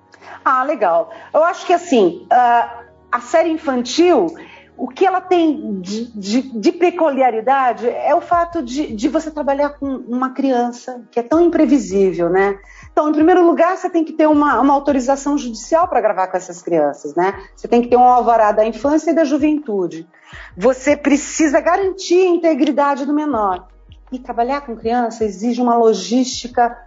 Ah, 0.44 0.64
legal. 0.64 1.12
Eu 1.34 1.44
acho 1.44 1.66
que 1.66 1.74
assim, 1.74 2.28
a 2.30 3.20
série 3.20 3.50
infantil 3.50 4.28
o 4.78 4.88
que 4.88 5.06
ela 5.06 5.22
tem 5.22 5.80
de, 5.80 6.06
de, 6.12 6.42
de 6.60 6.72
peculiaridade 6.72 7.88
é 7.88 8.14
o 8.14 8.20
fato 8.20 8.62
de, 8.62 8.94
de, 8.94 9.08
você 9.08 9.32
trabalhar 9.32 9.70
com 9.70 9.86
uma 9.86 10.32
criança 10.32 11.06
que 11.12 11.20
é 11.20 11.24
tão 11.24 11.42
imprevisível, 11.42 12.30
né? 12.30 12.60
Então, 12.92 13.10
em 13.10 13.14
primeiro 13.14 13.46
lugar, 13.46 13.78
você 13.78 13.90
tem 13.90 14.04
que 14.04 14.14
ter 14.14 14.28
uma, 14.28 14.60
uma 14.60 14.74
autorização 14.74 15.38
judicial 15.38 15.88
para 15.88 16.02
gravar 16.02 16.28
com 16.28 16.36
essas 16.36 16.62
crianças, 16.62 17.16
né? 17.16 17.42
Você 17.56 17.68
tem 17.68 17.82
que 17.82 17.88
ter 17.88 17.96
um 17.96 18.04
alvará 18.04 18.52
da 18.52 18.66
infância 18.66 19.12
e 19.12 19.16
da 19.16 19.24
juventude. 19.24 20.08
Você 20.58 20.98
precisa 20.98 21.62
garantir 21.62 22.20
a 22.20 22.30
integridade 22.30 23.06
do 23.06 23.14
menor. 23.14 23.68
E 24.12 24.20
trabalhar 24.20 24.62
com 24.62 24.76
criança 24.76 25.24
exige 25.24 25.62
uma 25.62 25.78
logística 25.78 26.78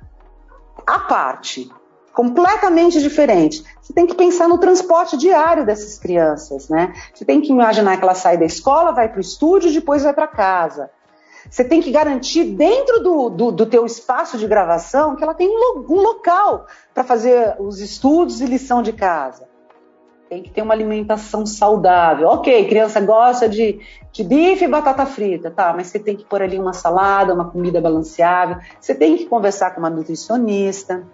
à 0.86 0.98
parte 1.00 1.70
completamente 2.18 3.00
diferente. 3.00 3.62
Você 3.80 3.92
tem 3.92 4.04
que 4.04 4.16
pensar 4.16 4.48
no 4.48 4.58
transporte 4.58 5.16
diário 5.16 5.64
dessas 5.64 6.00
crianças, 6.00 6.68
né? 6.68 6.92
Você 7.14 7.24
tem 7.24 7.40
que 7.40 7.52
imaginar 7.52 7.96
que 7.96 8.02
ela 8.02 8.12
sai 8.12 8.36
da 8.36 8.44
escola, 8.44 8.90
vai 8.90 9.08
para 9.08 9.18
o 9.18 9.20
estúdio, 9.20 9.72
depois 9.72 10.02
vai 10.02 10.12
para 10.12 10.26
casa. 10.26 10.90
Você 11.48 11.62
tem 11.62 11.80
que 11.80 11.92
garantir 11.92 12.42
dentro 12.42 12.98
do, 13.04 13.30
do, 13.30 13.52
do, 13.52 13.66
teu 13.66 13.86
espaço 13.86 14.36
de 14.36 14.48
gravação 14.48 15.14
que 15.14 15.22
ela 15.22 15.32
tem 15.32 15.48
um, 15.48 15.84
um 15.88 16.00
local 16.00 16.66
para 16.92 17.04
fazer 17.04 17.54
os 17.60 17.78
estudos 17.78 18.40
e 18.40 18.46
lição 18.46 18.82
de 18.82 18.92
casa. 18.92 19.46
Tem 20.28 20.42
que 20.42 20.50
ter 20.50 20.62
uma 20.62 20.74
alimentação 20.74 21.46
saudável. 21.46 22.30
Ok, 22.30 22.66
criança 22.66 23.00
gosta 23.00 23.48
de, 23.48 23.78
de 24.10 24.24
bife 24.24 24.64
e 24.64 24.68
batata 24.68 25.06
frita, 25.06 25.52
tá? 25.52 25.72
Mas 25.72 25.86
você 25.86 26.00
tem 26.00 26.16
que 26.16 26.24
pôr 26.24 26.42
ali 26.42 26.58
uma 26.58 26.72
salada, 26.72 27.32
uma 27.32 27.48
comida 27.48 27.80
balanceável. 27.80 28.56
Você 28.80 28.92
tem 28.92 29.16
que 29.16 29.26
conversar 29.26 29.70
com 29.70 29.78
uma 29.78 29.88
nutricionista. 29.88 31.06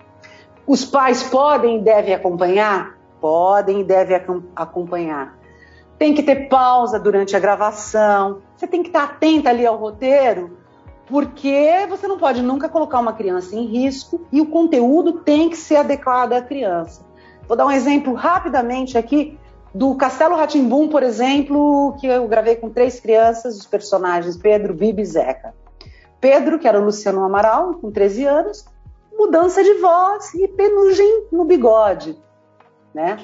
Os 0.66 0.84
pais 0.84 1.22
podem 1.22 1.78
e 1.78 1.80
devem 1.80 2.14
acompanhar? 2.14 2.96
Podem 3.20 3.80
e 3.80 3.84
devem 3.84 4.16
acompanhar. 4.56 5.38
Tem 5.98 6.14
que 6.14 6.22
ter 6.22 6.48
pausa 6.48 6.98
durante 6.98 7.36
a 7.36 7.38
gravação. 7.38 8.40
Você 8.56 8.66
tem 8.66 8.82
que 8.82 8.88
estar 8.88 9.04
atenta 9.04 9.50
ali 9.50 9.66
ao 9.66 9.76
roteiro, 9.76 10.58
porque 11.06 11.86
você 11.88 12.08
não 12.08 12.18
pode 12.18 12.42
nunca 12.42 12.68
colocar 12.68 12.98
uma 12.98 13.12
criança 13.12 13.54
em 13.54 13.66
risco 13.66 14.26
e 14.32 14.40
o 14.40 14.46
conteúdo 14.46 15.20
tem 15.20 15.50
que 15.50 15.56
ser 15.56 15.76
adequado 15.76 16.32
à 16.32 16.40
criança. 16.40 17.04
Vou 17.46 17.56
dar 17.56 17.66
um 17.66 17.70
exemplo 17.70 18.14
rapidamente 18.14 18.96
aqui 18.96 19.38
do 19.74 19.94
Castelo 19.96 20.36
Ratimbum, 20.36 20.88
por 20.88 21.02
exemplo, 21.02 21.94
que 22.00 22.06
eu 22.06 22.26
gravei 22.26 22.56
com 22.56 22.70
três 22.70 23.00
crianças, 23.00 23.58
os 23.58 23.66
personagens 23.66 24.36
Pedro, 24.36 24.72
Bibi 24.72 25.02
e 25.02 25.04
Zeca. 25.04 25.54
Pedro, 26.20 26.58
que 26.58 26.66
era 26.66 26.80
o 26.80 26.84
Luciano 26.84 27.22
Amaral, 27.22 27.74
com 27.74 27.90
13 27.90 28.24
anos, 28.24 28.64
mudança 29.16 29.62
de 29.62 29.74
voz 29.74 30.34
e 30.34 30.48
penugem 30.48 31.26
no 31.30 31.44
bigode, 31.44 32.18
né? 32.92 33.18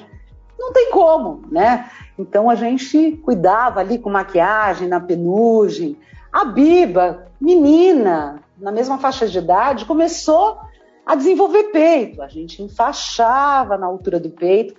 Não 0.57 0.71
tem 0.71 0.91
como, 0.91 1.43
né? 1.49 1.89
Então 2.17 2.49
a 2.49 2.55
gente 2.55 3.17
cuidava 3.23 3.79
ali 3.79 3.97
com 3.97 4.09
maquiagem 4.09 4.87
na 4.87 4.99
penugem. 4.99 5.97
A 6.31 6.45
Biba, 6.45 7.27
menina, 7.39 8.41
na 8.57 8.71
mesma 8.71 8.97
faixa 8.97 9.27
de 9.27 9.39
idade, 9.39 9.85
começou 9.85 10.59
a 11.05 11.15
desenvolver 11.15 11.63
peito. 11.71 12.21
A 12.21 12.27
gente 12.27 12.61
enfaixava 12.61 13.77
na 13.77 13.87
altura 13.87 14.19
do 14.19 14.29
peito 14.29 14.75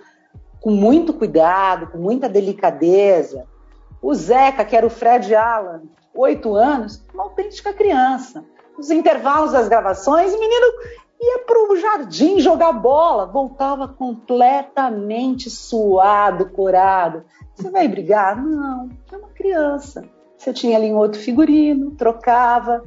com 0.61 0.71
muito 0.71 1.13
cuidado, 1.13 1.87
com 1.87 1.97
muita 1.97 2.29
delicadeza. 2.29 3.45
O 4.01 4.13
Zeca, 4.13 4.63
que 4.63 4.75
era 4.75 4.87
o 4.87 4.89
Fred 4.89 5.35
Allan, 5.35 5.81
oito 6.15 6.55
anos, 6.55 7.03
uma 7.13 7.23
autêntica 7.23 7.73
criança. 7.73 8.43
Os 8.77 8.89
intervalos 8.89 9.51
das 9.51 9.67
gravações, 9.67 10.33
o 10.33 10.39
menino 10.39 10.65
ia 11.23 11.39
para 11.45 11.71
o 11.71 11.77
jardim 11.77 12.39
jogar 12.39 12.73
bola, 12.73 13.25
voltava 13.25 13.87
completamente 13.87 15.49
suado, 15.49 16.49
corado. 16.49 17.23
Você 17.55 17.69
vai 17.69 17.87
brigar? 17.87 18.41
Não, 18.41 18.89
é 19.11 19.17
uma 19.17 19.29
criança. 19.29 20.03
Você 20.37 20.51
tinha 20.51 20.77
ali 20.77 20.91
um 20.91 20.97
outro 20.97 21.19
figurino, 21.19 21.91
trocava. 21.91 22.83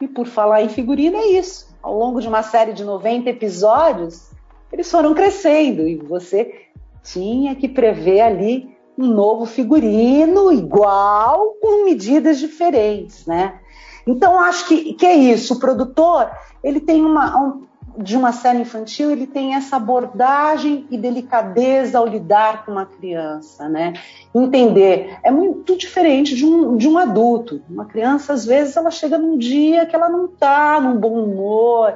E 0.00 0.06
por 0.06 0.26
falar 0.26 0.62
em 0.62 0.68
figurino, 0.68 1.16
é 1.16 1.26
isso. 1.28 1.74
Ao 1.82 1.96
longo 1.96 2.20
de 2.20 2.28
uma 2.28 2.42
série 2.42 2.72
de 2.72 2.84
90 2.84 3.30
episódios, 3.30 4.30
eles 4.72 4.90
foram 4.90 5.14
crescendo 5.14 5.88
e 5.88 5.96
você 5.96 6.68
tinha 7.02 7.54
que 7.54 7.68
prever 7.68 8.20
ali 8.20 8.74
um 8.98 9.06
novo 9.06 9.46
figurino 9.46 10.52
igual 10.52 11.54
com 11.60 11.84
medidas 11.84 12.38
diferentes, 12.38 13.26
né? 13.26 13.60
Então 14.06 14.38
acho 14.38 14.68
que, 14.68 14.94
que 14.94 15.06
é 15.06 15.14
isso. 15.14 15.54
O 15.54 15.58
produtor 15.58 16.30
ele 16.62 16.80
tem 16.80 17.04
uma 17.04 17.36
um, 17.38 17.66
de 17.96 18.16
uma 18.16 18.32
série 18.32 18.60
infantil 18.60 19.10
ele 19.10 19.26
tem 19.26 19.54
essa 19.54 19.76
abordagem 19.76 20.86
e 20.90 20.98
delicadeza 20.98 21.98
ao 21.98 22.06
lidar 22.06 22.64
com 22.64 22.72
uma 22.72 22.86
criança, 22.86 23.68
né? 23.68 23.94
Entender 24.34 25.18
é 25.22 25.30
muito 25.30 25.76
diferente 25.76 26.34
de 26.34 26.44
um, 26.44 26.76
de 26.76 26.88
um 26.88 26.98
adulto. 26.98 27.62
Uma 27.70 27.84
criança 27.84 28.32
às 28.32 28.44
vezes 28.44 28.76
ela 28.76 28.90
chega 28.90 29.16
num 29.16 29.38
dia 29.38 29.86
que 29.86 29.94
ela 29.94 30.08
não 30.08 30.26
está 30.26 30.80
num 30.80 30.96
bom 30.96 31.22
humor. 31.22 31.94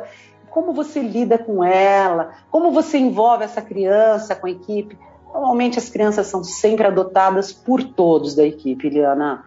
Como 0.50 0.72
você 0.72 1.00
lida 1.00 1.36
com 1.36 1.62
ela? 1.62 2.32
Como 2.50 2.70
você 2.70 2.98
envolve 2.98 3.44
essa 3.44 3.60
criança 3.60 4.34
com 4.34 4.46
a 4.46 4.50
equipe? 4.50 4.96
Normalmente 5.32 5.78
as 5.78 5.88
crianças 5.88 6.26
são 6.26 6.42
sempre 6.42 6.86
adotadas 6.86 7.52
por 7.52 7.84
todos 7.84 8.34
da 8.34 8.44
equipe, 8.44 8.88
Liana. 8.88 9.44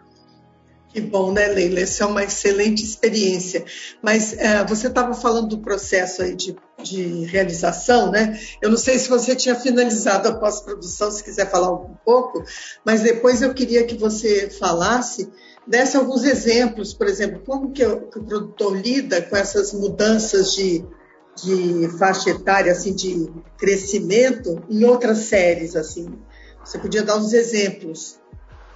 Que 0.94 1.00
bom, 1.00 1.32
né, 1.32 1.48
Leila? 1.48 1.80
Essa 1.80 2.04
é 2.04 2.08
uma 2.08 2.24
excelente 2.24 2.84
experiência. 2.84 3.64
Mas 4.02 4.34
é, 4.34 4.66
você 4.66 4.88
estava 4.88 5.14
falando 5.14 5.48
do 5.48 5.60
processo 5.60 6.22
aí 6.22 6.36
de, 6.36 6.56
de, 6.84 7.26
realização, 7.26 8.12
né? 8.12 8.38
Eu 8.62 8.70
não 8.70 8.78
sei 8.78 9.00
se 9.00 9.08
você 9.08 9.34
tinha 9.34 9.56
finalizado 9.56 10.28
a 10.28 10.36
pós-produção, 10.36 11.10
se 11.10 11.24
quiser 11.24 11.50
falar 11.50 11.72
um 11.72 11.96
pouco, 12.04 12.44
mas 12.86 13.02
depois 13.02 13.42
eu 13.42 13.54
queria 13.54 13.86
que 13.86 13.96
você 13.96 14.50
falasse, 14.50 15.32
desse 15.66 15.96
alguns 15.96 16.26
exemplos, 16.26 16.94
por 16.94 17.08
exemplo, 17.08 17.42
como 17.46 17.72
que, 17.72 17.86
que 17.86 18.20
o 18.20 18.24
produtor 18.26 18.76
lida 18.76 19.22
com 19.22 19.38
essas 19.38 19.72
mudanças 19.72 20.54
de 20.54 20.86
de 21.44 21.88
faixa 21.98 22.32
etária, 22.32 22.72
assim, 22.72 22.94
de 22.94 23.32
crescimento 23.58 24.62
em 24.70 24.84
outras 24.84 25.20
séries, 25.20 25.76
assim? 25.76 26.08
Você 26.64 26.78
podia 26.78 27.04
dar 27.04 27.18
uns 27.18 27.34
exemplos. 27.34 28.20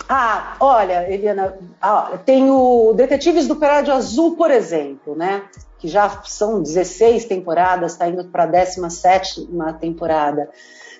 Ah, 0.07 0.55
olha, 0.59 1.11
Eliana, 1.11 1.57
ah, 1.81 2.19
tem 2.25 2.49
o 2.49 2.93
Detetives 2.93 3.47
do 3.47 3.55
Prédio 3.55 3.93
Azul, 3.93 4.35
por 4.35 4.51
exemplo, 4.51 5.15
né? 5.15 5.43
Que 5.79 5.87
já 5.87 6.21
são 6.23 6.61
16 6.61 7.25
temporadas, 7.25 7.93
está 7.93 8.07
indo 8.07 8.23
para 8.25 8.43
a 8.43 8.47
17 8.47 9.49
temporada. 9.79 10.49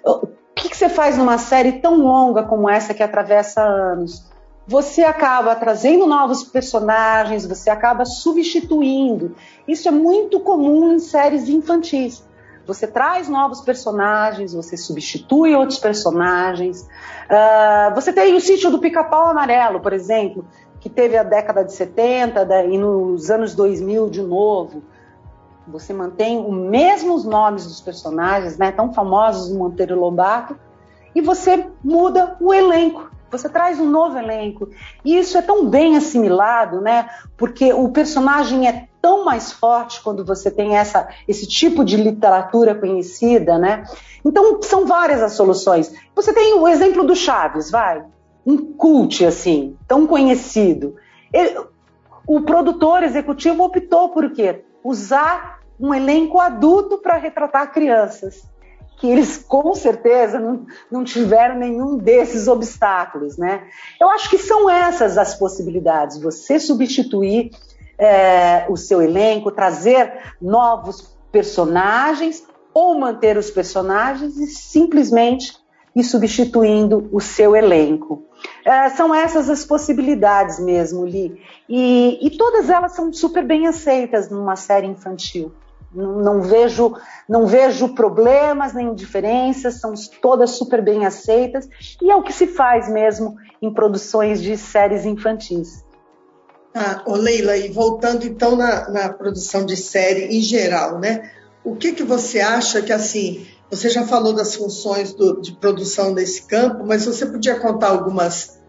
O 0.03 0.27
que, 0.55 0.69
que 0.69 0.77
você 0.77 0.89
faz 0.89 1.17
numa 1.17 1.37
série 1.37 1.73
tão 1.73 1.97
longa 1.97 2.43
como 2.43 2.69
essa 2.69 2.93
que 2.93 3.03
atravessa 3.03 3.61
anos? 3.61 4.23
você 4.67 5.03
acaba 5.03 5.55
trazendo 5.55 6.07
novos 6.07 6.43
personagens, 6.43 7.45
você 7.45 7.69
acaba 7.69 8.05
substituindo. 8.05 9.35
Isso 9.67 9.87
é 9.87 9.91
muito 9.91 10.39
comum 10.39 10.93
em 10.93 10.99
séries 10.99 11.47
infantis. 11.47 12.23
Você 12.65 12.87
traz 12.87 13.29
novos 13.29 13.61
personagens, 13.61 14.53
você 14.53 14.75
substitui 14.75 15.55
outros 15.55 15.77
personagens. 15.77 16.81
Uh, 16.81 17.93
você 17.93 18.11
tem 18.11 18.35
o 18.35 18.41
sítio 18.41 18.71
do 18.71 18.79
Pica-Pau 18.79 19.27
Amarelo, 19.27 19.79
por 19.79 19.93
exemplo, 19.93 20.45
que 20.79 20.89
teve 20.89 21.15
a 21.15 21.23
década 21.23 21.63
de 21.63 21.73
70 21.73 22.65
e 22.65 22.77
nos 22.77 23.29
anos 23.29 23.53
2000 23.53 24.09
de 24.09 24.21
novo. 24.21 24.81
Você 25.67 25.93
mantém 25.93 26.39
os 26.39 26.55
mesmos 26.55 27.23
nomes 27.23 27.65
dos 27.65 27.81
personagens, 27.81 28.57
né, 28.57 28.71
tão 28.71 28.93
famosos 28.93 29.51
no 29.51 29.59
Monteiro 29.59 29.99
Lobato, 29.99 30.55
e 31.13 31.21
você 31.21 31.67
muda 31.83 32.35
o 32.39 32.53
elenco 32.53 33.14
você 33.37 33.49
traz 33.49 33.79
um 33.79 33.89
novo 33.89 34.17
elenco. 34.17 34.69
E 35.03 35.17
isso 35.17 35.37
é 35.37 35.41
tão 35.41 35.67
bem 35.67 35.95
assimilado, 35.97 36.81
né? 36.81 37.09
Porque 37.37 37.73
o 37.73 37.89
personagem 37.89 38.67
é 38.67 38.87
tão 39.01 39.23
mais 39.25 39.51
forte 39.51 40.01
quando 40.01 40.25
você 40.25 40.49
tem 40.49 40.77
essa, 40.77 41.07
esse 41.27 41.47
tipo 41.47 41.83
de 41.83 41.97
literatura 41.97 42.73
conhecida, 42.73 43.57
né? 43.57 43.83
Então, 44.23 44.61
são 44.61 44.85
várias 44.85 45.21
as 45.21 45.33
soluções. 45.33 45.93
Você 46.15 46.33
tem 46.33 46.55
o 46.55 46.67
exemplo 46.67 47.03
do 47.03 47.15
Chaves, 47.15 47.69
vai. 47.69 48.03
Um 48.45 48.73
cult, 48.73 49.25
assim, 49.25 49.77
tão 49.87 50.07
conhecido. 50.07 50.95
Ele, 51.31 51.59
o 52.27 52.41
produtor 52.41 53.03
executivo 53.03 53.63
optou 53.63 54.09
por 54.09 54.31
quê? 54.31 54.63
Usar 54.83 55.59
um 55.79 55.93
elenco 55.93 56.39
adulto 56.39 56.97
para 56.97 57.17
retratar 57.17 57.71
crianças 57.71 58.54
que 58.97 59.07
eles 59.07 59.37
com 59.37 59.73
certeza 59.75 60.39
não, 60.39 60.65
não 60.89 61.03
tiveram 61.03 61.55
nenhum 61.55 61.97
desses 61.97 62.47
obstáculos, 62.47 63.37
né? 63.37 63.67
Eu 63.99 64.09
acho 64.09 64.29
que 64.29 64.37
são 64.37 64.69
essas 64.69 65.17
as 65.17 65.35
possibilidades. 65.35 66.17
Você 66.21 66.59
substituir 66.59 67.51
é, 67.97 68.65
o 68.69 68.77
seu 68.77 69.01
elenco, 69.01 69.51
trazer 69.51 70.35
novos 70.41 71.17
personagens 71.31 72.43
ou 72.73 72.97
manter 72.97 73.37
os 73.37 73.49
personagens 73.49 74.37
e 74.37 74.47
simplesmente 74.47 75.53
ir 75.95 76.03
substituindo 76.03 77.09
o 77.11 77.21
seu 77.21 77.55
elenco. 77.55 78.25
É, 78.65 78.89
são 78.89 79.15
essas 79.15 79.49
as 79.49 79.65
possibilidades 79.65 80.59
mesmo, 80.59 81.05
Li. 81.05 81.41
E, 81.69 82.19
e 82.21 82.37
todas 82.37 82.69
elas 82.69 82.93
são 82.93 83.11
super 83.13 83.45
bem 83.45 83.65
aceitas 83.65 84.29
numa 84.29 84.55
série 84.55 84.87
infantil. 84.87 85.53
Não, 85.95 86.41
vejo, 86.41 86.93
não 87.27 87.47
vejo 87.47 87.95
problemas 87.95 88.73
nem 88.73 88.93
diferenças, 88.93 89.79
são 89.79 89.93
todas 90.21 90.51
super 90.51 90.83
bem 90.83 91.05
aceitas 91.05 91.67
e 92.01 92.11
é 92.11 92.15
o 92.15 92.21
que 92.21 92.33
se 92.33 92.47
faz 92.47 92.89
mesmo 92.89 93.35
em 93.61 93.73
produções 93.73 94.41
de 94.41 94.57
séries 94.57 95.05
infantis. 95.05 95.85
Ah, 96.73 97.01
ô 97.05 97.15
Leila, 97.15 97.55
e 97.55 97.69
voltando 97.69 98.25
então 98.25 98.57
na, 98.57 98.89
na 98.89 99.13
produção 99.13 99.65
de 99.65 99.77
série 99.77 100.25
em 100.25 100.41
geral, 100.41 100.99
né? 100.99 101.31
O 101.63 101.75
que, 101.75 101.93
que 101.93 102.03
você 102.03 102.41
acha 102.41 102.81
que 102.81 102.91
assim, 102.91 103.47
você 103.71 103.89
já 103.89 104.05
falou 104.05 104.33
das 104.33 104.55
funções 104.55 105.13
do, 105.13 105.41
de 105.41 105.53
produção 105.53 106.13
nesse 106.13 106.43
campo, 106.43 106.85
mas 106.85 107.05
você 107.05 107.25
podia 107.25 107.57
contar 107.59 107.89
algumas 107.89 108.59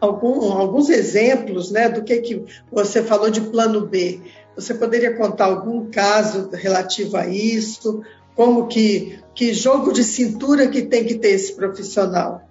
algum, 0.00 0.52
alguns 0.52 0.88
exemplos, 0.88 1.70
né, 1.70 1.88
do 1.88 2.02
que 2.02 2.18
que 2.18 2.44
você 2.70 3.02
falou 3.02 3.30
de 3.30 3.40
plano 3.40 3.86
B. 3.86 4.20
Você 4.58 4.74
poderia 4.74 5.16
contar 5.16 5.44
algum 5.44 5.88
caso 5.88 6.50
relativo 6.52 7.16
a 7.16 7.28
isso? 7.28 8.02
Como 8.34 8.66
que, 8.66 9.22
que 9.32 9.54
jogo 9.54 9.92
de 9.92 10.02
cintura 10.02 10.66
que 10.66 10.82
tem 10.82 11.04
que 11.04 11.14
ter 11.14 11.28
esse 11.28 11.54
profissional? 11.54 12.42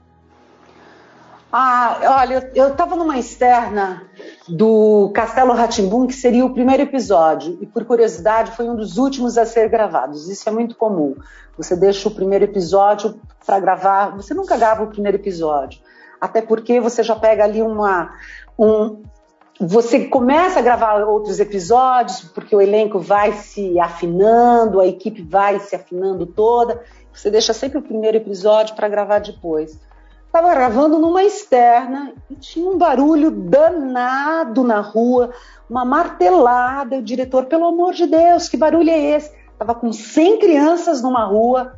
Ah, 1.51 2.21
olha, 2.21 2.49
eu 2.55 2.69
estava 2.69 2.95
numa 2.95 3.19
externa 3.19 4.03
do 4.47 5.11
Castelo 5.13 5.51
Ratimbum, 5.51 6.07
que 6.07 6.13
seria 6.13 6.45
o 6.45 6.53
primeiro 6.53 6.83
episódio, 6.83 7.57
e 7.61 7.65
por 7.65 7.83
curiosidade 7.83 8.51
foi 8.51 8.69
um 8.69 8.75
dos 8.75 8.97
últimos 8.97 9.37
a 9.37 9.45
ser 9.45 9.67
gravados. 9.67 10.29
Isso 10.29 10.47
é 10.47 10.51
muito 10.51 10.75
comum. 10.75 11.13
Você 11.57 11.75
deixa 11.75 12.07
o 12.07 12.15
primeiro 12.15 12.45
episódio 12.45 13.19
para 13.45 13.59
gravar, 13.59 14.15
você 14.15 14.33
nunca 14.33 14.55
grava 14.55 14.83
o 14.83 14.87
primeiro 14.87 15.17
episódio, 15.17 15.81
até 16.21 16.41
porque 16.41 16.79
você 16.79 17.03
já 17.03 17.17
pega 17.17 17.43
ali 17.43 17.61
uma, 17.61 18.13
um, 18.57 19.01
você 19.59 20.05
começa 20.05 20.59
a 20.59 20.61
gravar 20.61 21.03
outros 21.03 21.39
episódios, 21.39 22.21
porque 22.21 22.55
o 22.55 22.61
elenco 22.61 22.99
vai 22.99 23.33
se 23.33 23.79
afinando, 23.79 24.79
a 24.79 24.87
equipe 24.87 25.21
vai 25.23 25.59
se 25.59 25.75
afinando 25.75 26.25
toda. 26.27 26.83
Você 27.11 27.31
deixa 27.31 27.53
sempre 27.53 27.79
o 27.79 27.81
primeiro 27.81 28.17
episódio 28.17 28.75
para 28.75 28.87
gravar 28.87 29.19
depois. 29.19 29.79
Estava 30.27 30.53
gravando 30.53 30.99
numa 30.99 31.23
externa 31.23 32.13
e 32.29 32.35
tinha 32.35 32.69
um 32.69 32.77
barulho 32.77 33.31
danado 33.31 34.63
na 34.63 34.79
rua, 34.79 35.31
uma 35.67 35.83
martelada. 35.83 36.97
O 36.97 37.01
diretor, 37.01 37.45
pelo 37.45 37.65
amor 37.65 37.93
de 37.93 38.05
Deus, 38.05 38.47
que 38.47 38.57
barulho 38.57 38.91
é 38.91 39.15
esse? 39.15 39.35
Estava 39.51 39.73
com 39.73 39.91
100 39.91 40.37
crianças 40.37 41.01
numa 41.01 41.25
rua, 41.25 41.73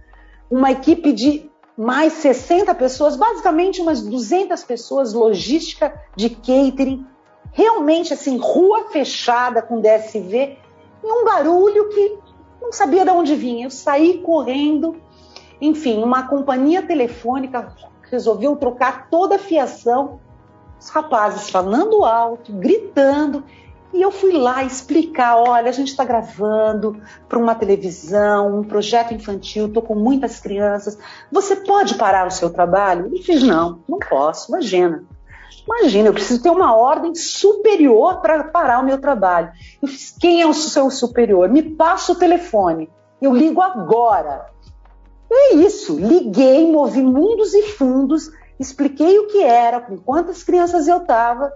uma 0.52 0.72
equipe 0.72 1.14
de 1.14 1.50
mais 1.78 2.12
60 2.14 2.76
pessoas, 2.76 3.16
basicamente 3.16 3.80
umas 3.80 4.02
200 4.02 4.62
pessoas, 4.66 5.14
logística 5.14 5.94
de 6.14 6.30
catering 6.30 7.06
realmente 7.52 8.14
assim, 8.14 8.38
rua 8.38 8.90
fechada 8.90 9.62
com 9.62 9.82
DSV 9.82 10.58
e 11.04 11.12
um 11.12 11.26
barulho 11.26 11.90
que 11.90 12.18
não 12.62 12.72
sabia 12.72 13.04
de 13.04 13.12
onde 13.12 13.36
vinha. 13.36 13.66
Eu 13.66 13.72
saí 13.72 14.20
correndo, 14.20 14.96
enfim, 15.62 16.04
uma 16.04 16.28
companhia 16.28 16.82
telefônica 16.82 17.74
resolveu 18.10 18.56
trocar 18.56 19.10
toda 19.10 19.36
a 19.36 19.40
fiação. 19.40 20.20
Os 20.80 20.90
rapazes 20.90 21.50
falando 21.50 22.06
alto, 22.06 22.54
gritando, 22.54 23.44
e 23.94 24.02
eu 24.02 24.12
fui 24.12 24.32
lá 24.32 24.64
explicar: 24.64 25.38
olha, 25.38 25.70
a 25.70 25.74
gente 25.74 25.90
está 25.90 26.06
gravando 26.06 27.02
para 27.28 27.40
uma 27.40 27.56
televisão, 27.56 28.60
um 28.60 28.64
projeto 28.64 29.14
infantil, 29.14 29.68
estou 29.68 29.84
com 29.84 29.96
muitas 29.96 30.40
crianças. 30.40 30.98
Você 31.32 31.56
pode 31.56 31.96
parar 31.96 32.28
o 32.28 32.32
seu 32.32 32.50
trabalho? 32.50 33.08
Ele 33.08 33.24
fez: 33.24 33.42
não, 33.44 33.80
não 33.88 34.00
posso, 34.00 34.52
imagina. 34.52 35.04
Imagina, 35.66 36.10
eu 36.10 36.14
preciso 36.14 36.42
ter 36.42 36.50
uma 36.50 36.76
ordem 36.76 37.14
superior 37.16 38.22
para 38.22 38.44
parar 38.46 38.80
o 38.80 38.86
meu 38.86 39.00
trabalho. 39.00 39.52
Eu 39.82 39.88
fiz, 39.88 40.16
quem 40.20 40.42
é 40.42 40.48
o 40.48 40.54
seu 40.54 40.90
superior? 40.90 41.50
Me 41.50 41.62
passa 41.62 42.12
o 42.12 42.16
telefone. 42.16 42.90
Eu 43.22 43.34
ligo 43.34 43.62
agora. 43.62 44.48
É 45.32 45.56
isso. 45.56 46.00
Liguei, 46.00 46.72
movi 46.72 47.02
mundos 47.02 47.54
e 47.54 47.64
fundos, 47.64 48.32
expliquei 48.60 49.20
o 49.20 49.28
que 49.28 49.44
era, 49.44 49.80
com 49.80 49.98
quantas 49.98 50.44
crianças 50.44 50.88
eu 50.88 50.98
estava. 50.98 51.52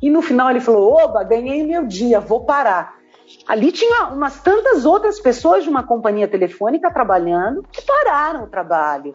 E 0.00 0.10
no 0.10 0.22
final 0.22 0.50
ele 0.50 0.60
falou: 0.60 0.92
Oba, 0.92 1.24
ganhei 1.24 1.64
meu 1.66 1.86
dia, 1.86 2.20
vou 2.20 2.44
parar. 2.44 2.98
Ali 3.46 3.72
tinha 3.72 4.08
umas 4.08 4.40
tantas 4.40 4.86
outras 4.86 5.20
pessoas 5.20 5.64
de 5.64 5.70
uma 5.70 5.82
companhia 5.82 6.28
telefônica 6.28 6.90
trabalhando 6.90 7.62
que 7.70 7.82
pararam 7.82 8.44
o 8.44 8.48
trabalho. 8.48 9.14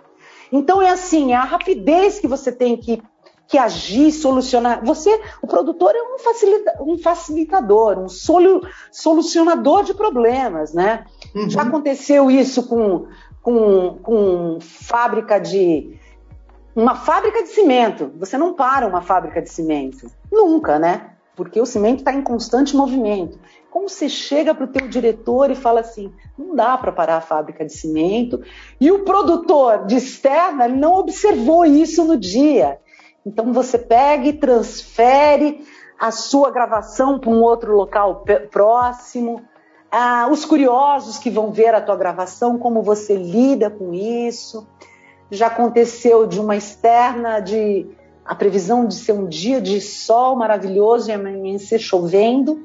Então 0.52 0.82
é 0.82 0.90
assim, 0.90 1.34
é 1.34 1.36
a 1.36 1.44
rapidez 1.44 2.20
que 2.20 2.28
você 2.28 2.52
tem 2.52 2.78
que, 2.78 3.02
que 3.54 3.58
agir, 3.60 4.12
solucionar. 4.12 4.84
Você, 4.84 5.22
o 5.40 5.46
produtor 5.46 5.94
é 5.96 6.02
um, 6.02 6.18
facilita, 6.18 6.76
um 6.82 6.98
facilitador, 6.98 8.00
um 8.00 8.10
solu, 8.10 8.68
solucionador 8.92 9.84
de 9.84 9.94
problemas, 9.94 10.74
né? 10.74 11.06
Uhum. 11.36 11.48
Já 11.48 11.62
aconteceu 11.62 12.32
isso 12.32 12.64
com, 12.64 13.06
com, 13.44 14.00
com 14.02 14.58
fábrica 14.60 15.40
de 15.40 16.00
uma 16.76 16.96
fábrica 16.96 17.44
de 17.44 17.50
cimento. 17.50 18.12
Você 18.18 18.40
não 18.40 18.56
para 18.56 18.88
uma 18.88 19.02
fábrica 19.02 19.40
de 19.40 19.52
cimento. 19.52 20.08
Nunca, 20.32 20.80
né? 20.80 21.12
Porque 21.36 21.62
o 21.62 21.66
cimento 21.68 22.00
está 22.00 22.12
em 22.12 22.24
constante 22.24 22.76
movimento. 22.76 23.38
Como 23.70 23.88
você 23.88 24.10
chega 24.10 24.56
para 24.56 24.66
o 24.66 24.68
teu 24.68 24.88
diretor 24.88 25.52
e 25.52 25.56
fala 25.56 25.82
assim, 25.82 26.12
não 26.36 26.56
dá 26.56 26.76
para 26.76 26.92
parar 26.92 27.18
a 27.18 27.22
fábrica 27.22 27.64
de 27.64 27.74
cimento, 27.74 28.42
e 28.82 28.92
o 28.92 29.04
produtor 29.04 29.86
de 29.86 29.96
externa 29.96 30.68
não 30.68 30.96
observou 30.96 31.64
isso 31.64 32.04
no 32.04 32.18
dia. 32.18 32.80
Então 33.26 33.54
você 33.54 33.78
pega 33.78 34.28
e 34.28 34.34
transfere 34.34 35.66
a 36.00 36.12
sua 36.12 36.52
gravação 36.52 37.20
para 37.20 37.30
um 37.30 37.42
outro 37.42 37.76
local 37.76 38.26
próximo. 38.52 39.42
Ah, 39.92 40.28
os 40.30 40.44
curiosos 40.44 41.18
que 41.18 41.30
vão 41.30 41.52
ver 41.52 41.74
a 41.74 41.82
tua 41.82 41.96
gravação, 41.96 42.58
como 42.58 42.82
você 42.82 43.16
lida 43.16 43.70
com 43.70 43.94
isso 43.94 44.68
já 45.34 45.48
aconteceu 45.48 46.28
de 46.28 46.40
uma 46.40 46.56
externa 46.56 47.40
de 47.40 47.88
a 48.26 48.36
previsão 48.36 48.86
de 48.86 48.96
ser 48.96 49.14
um 49.14 49.28
dia 49.28 49.60
de 49.60 49.82
sol 49.82 50.36
maravilhoso 50.36 51.10
e 51.10 51.14
amanhecer 51.14 51.80
chovendo, 51.80 52.64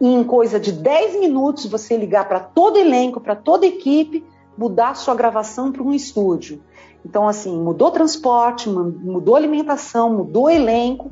e 0.00 0.06
em 0.06 0.22
coisa 0.22 0.60
de 0.60 0.70
10 0.70 1.18
minutos 1.18 1.66
você 1.66 1.96
ligar 1.96 2.28
para 2.28 2.38
todo 2.38 2.78
elenco, 2.78 3.20
para 3.20 3.34
toda 3.34 3.66
equipe, 3.66 4.24
mudar 4.56 4.94
sua 4.94 5.14
gravação 5.14 5.72
para 5.72 5.82
um 5.82 5.92
estúdio. 5.92 6.62
Então, 7.04 7.26
assim, 7.26 7.56
mudou 7.58 7.90
transporte, 7.90 8.68
mudou 8.68 9.34
alimentação, 9.34 10.10
mudou 10.10 10.48
elenco. 10.48 11.10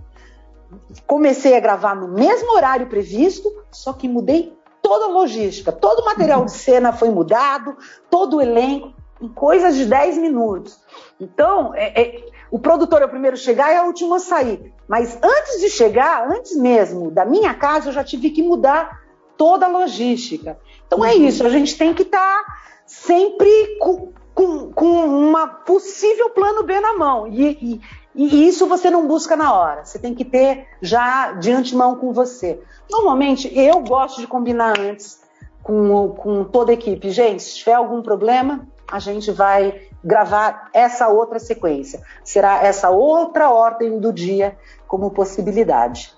Comecei 1.06 1.56
a 1.56 1.60
gravar 1.60 1.96
no 1.96 2.08
mesmo 2.08 2.54
horário 2.54 2.86
previsto, 2.86 3.50
só 3.72 3.92
que 3.92 4.08
mudei 4.08 4.56
toda 4.80 5.06
a 5.06 5.08
logística. 5.08 5.72
Todo 5.72 6.00
o 6.00 6.04
material 6.04 6.44
de 6.44 6.52
cena 6.52 6.92
foi 6.92 7.10
mudado, 7.10 7.76
todo 8.08 8.36
o 8.36 8.40
elenco 8.40 8.92
em 9.20 9.28
coisas 9.28 9.74
de 9.74 9.84
10 9.84 10.18
minutos. 10.18 10.80
Então, 11.20 11.74
é, 11.74 12.00
é, 12.00 12.26
o 12.50 12.58
produtor 12.58 13.02
é 13.02 13.04
o 13.04 13.08
primeiro 13.08 13.36
a 13.36 13.38
chegar 13.38 13.72
e 13.72 13.76
é 13.76 13.82
o 13.82 13.86
último 13.86 14.14
a 14.14 14.18
sair. 14.18 14.72
Mas 14.88 15.18
antes 15.22 15.60
de 15.60 15.68
chegar, 15.68 16.28
antes 16.30 16.56
mesmo 16.56 17.10
da 17.10 17.24
minha 17.24 17.52
casa, 17.52 17.88
eu 17.88 17.92
já 17.92 18.02
tive 18.02 18.30
que 18.30 18.42
mudar 18.42 19.02
toda 19.36 19.66
a 19.66 19.68
logística. 19.68 20.58
Então 20.86 21.04
é 21.04 21.14
uhum. 21.14 21.26
isso, 21.26 21.44
a 21.44 21.50
gente 21.50 21.76
tem 21.76 21.92
que 21.92 22.02
estar 22.02 22.44
tá 22.44 22.54
sempre 22.90 23.78
com, 23.78 24.12
com, 24.34 24.72
com 24.72 25.04
uma 25.06 25.46
possível 25.46 26.28
plano 26.30 26.64
B 26.64 26.80
na 26.80 26.94
mão. 26.94 27.28
E, 27.28 27.50
e, 27.62 27.80
e, 28.16 28.48
isso 28.48 28.66
você 28.66 28.90
não 28.90 29.06
busca 29.06 29.36
na 29.36 29.54
hora, 29.54 29.84
você 29.84 29.96
tem 29.96 30.12
que 30.12 30.24
ter 30.24 30.66
já 30.82 31.32
de 31.32 31.52
antemão 31.52 31.94
com 31.94 32.12
você. 32.12 32.60
Normalmente, 32.90 33.56
eu 33.56 33.80
gosto 33.80 34.20
de 34.20 34.26
combinar 34.26 34.78
antes 34.78 35.20
com, 35.62 36.08
com 36.08 36.42
toda 36.42 36.72
a 36.72 36.74
equipe. 36.74 37.10
Gente, 37.10 37.44
se 37.44 37.58
tiver 37.58 37.74
algum 37.74 38.02
problema, 38.02 38.66
a 38.90 38.98
gente 38.98 39.30
vai 39.30 39.82
gravar 40.02 40.68
essa 40.74 41.06
outra 41.06 41.38
sequência. 41.38 42.02
Será 42.24 42.64
essa 42.64 42.90
outra 42.90 43.50
ordem 43.50 44.00
do 44.00 44.12
dia 44.12 44.58
como 44.88 45.12
possibilidade. 45.12 46.12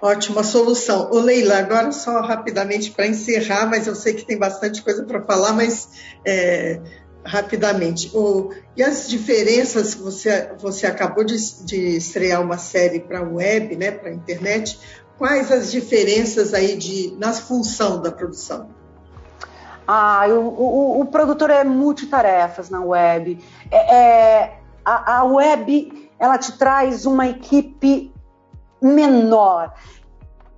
Ótima 0.00 0.44
solução. 0.44 1.10
Ô 1.10 1.18
Leila, 1.18 1.58
agora 1.58 1.90
só 1.90 2.20
rapidamente 2.20 2.92
para 2.92 3.06
encerrar, 3.06 3.66
mas 3.66 3.86
eu 3.86 3.96
sei 3.96 4.14
que 4.14 4.24
tem 4.24 4.38
bastante 4.38 4.80
coisa 4.82 5.02
para 5.02 5.20
falar, 5.22 5.52
mas 5.52 5.88
é, 6.24 6.80
rapidamente. 7.24 8.10
O, 8.16 8.50
e 8.76 8.82
as 8.82 9.08
diferenças, 9.08 9.94
você, 9.94 10.52
você 10.58 10.86
acabou 10.86 11.24
de, 11.24 11.36
de 11.64 11.96
estrear 11.96 12.40
uma 12.40 12.58
série 12.58 13.00
para 13.00 13.22
web, 13.22 13.74
né, 13.76 13.90
para 13.90 14.12
internet, 14.12 14.78
quais 15.18 15.50
as 15.50 15.70
diferenças 15.70 16.54
aí 16.54 16.76
de, 16.76 17.16
na 17.18 17.32
função 17.32 18.00
da 18.00 18.12
produção? 18.12 18.68
Ah, 19.84 20.26
o, 20.28 20.38
o, 20.38 21.00
o 21.00 21.06
produtor 21.06 21.50
é 21.50 21.64
multitarefas 21.64 22.70
na 22.70 22.80
web. 22.80 23.42
É, 23.70 23.94
é, 23.96 24.60
a, 24.84 25.18
a 25.18 25.24
web 25.24 26.10
ela 26.18 26.38
te 26.38 26.52
traz 26.58 27.06
uma 27.06 27.28
equipe 27.28 28.12
menor. 28.80 29.72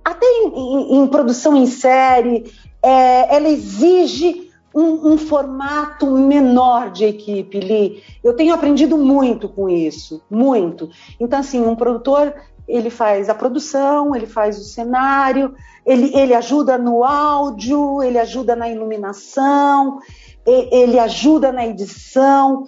Até 0.03 0.25
em, 0.25 0.47
em, 0.47 0.97
em 0.97 1.07
produção 1.07 1.55
em 1.55 1.65
série, 1.65 2.51
é, 2.83 3.35
ela 3.35 3.47
exige 3.49 4.49
um, 4.73 5.13
um, 5.13 5.17
formato 5.17 6.07
menor 6.07 6.91
de 6.91 7.05
equipe, 7.05 7.59
Li. 7.59 8.03
Eu 8.23 8.33
tenho 8.33 8.53
aprendido 8.53 8.97
muito 8.97 9.49
com 9.49 9.69
isso, 9.69 10.23
muito. 10.29 10.89
Então, 11.19 11.39
assim, 11.39 11.61
um 11.61 11.75
produtor 11.75 12.33
ele 12.67 12.89
faz 12.89 13.29
a 13.29 13.35
produção, 13.35 14.15
ele 14.15 14.25
faz 14.25 14.57
o 14.57 14.63
cenário, 14.63 15.53
ele, 15.85 16.15
ele 16.15 16.33
ajuda 16.33 16.77
no 16.77 17.03
áudio, 17.03 18.01
ele 18.01 18.17
ajuda 18.17 18.55
na 18.55 18.69
iluminação, 18.69 19.99
ele 20.45 20.97
ajuda 20.97 21.51
na 21.51 21.67
edição, 21.67 22.67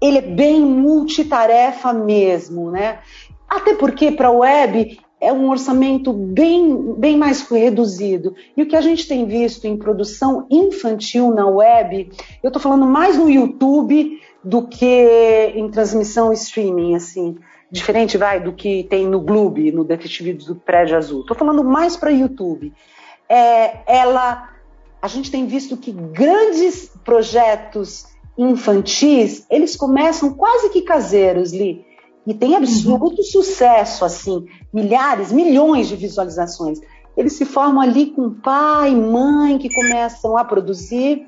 ele 0.00 0.18
é 0.18 0.22
bem 0.22 0.60
multitarefa 0.60 1.92
mesmo, 1.92 2.70
né? 2.70 3.00
Até 3.48 3.74
porque 3.74 4.12
para 4.12 4.28
a 4.28 4.32
web 4.32 4.98
é 5.20 5.32
um 5.32 5.48
orçamento 5.48 6.12
bem, 6.12 6.94
bem 6.94 7.16
mais 7.16 7.42
reduzido. 7.42 8.34
E 8.56 8.62
o 8.62 8.66
que 8.66 8.76
a 8.76 8.80
gente 8.80 9.08
tem 9.08 9.26
visto 9.26 9.66
em 9.66 9.76
produção 9.76 10.46
infantil 10.50 11.32
na 11.32 11.46
web, 11.46 12.10
eu 12.42 12.48
estou 12.48 12.60
falando 12.60 12.86
mais 12.86 13.16
no 13.16 13.30
YouTube 13.30 14.20
do 14.44 14.66
que 14.66 15.52
em 15.54 15.68
transmissão 15.70 16.32
streaming, 16.32 16.94
assim 16.94 17.36
diferente, 17.70 18.16
vai, 18.16 18.40
do 18.40 18.52
que 18.52 18.84
tem 18.84 19.06
no 19.06 19.20
Gloob, 19.20 19.72
no 19.72 19.84
Detetive 19.84 20.32
do 20.34 20.54
Prédio 20.54 20.96
Azul. 20.96 21.20
Estou 21.20 21.36
falando 21.36 21.64
mais 21.64 21.96
para 21.96 22.10
YouTube. 22.10 22.72
É, 23.28 23.80
ela, 23.86 24.50
a 25.02 25.08
gente 25.08 25.30
tem 25.30 25.46
visto 25.46 25.76
que 25.76 25.90
grandes 25.90 26.90
projetos 27.04 28.06
infantis, 28.38 29.46
eles 29.50 29.74
começam 29.76 30.34
quase 30.34 30.68
que 30.70 30.82
caseiros, 30.82 31.52
Li, 31.52 31.84
e 32.26 32.34
tem 32.34 32.50
uhum. 32.50 32.56
absoluto 32.56 33.18
uhum. 33.18 33.24
sucesso, 33.24 34.04
assim, 34.04 34.46
milhares, 34.72 35.30
milhões 35.30 35.88
de 35.88 35.96
visualizações. 35.96 36.80
Eles 37.16 37.34
se 37.34 37.44
formam 37.44 37.80
ali 37.80 38.06
com 38.06 38.30
pai, 38.30 38.94
mãe, 38.94 39.56
que 39.58 39.72
começam 39.72 40.36
a 40.36 40.44
produzir. 40.44 41.26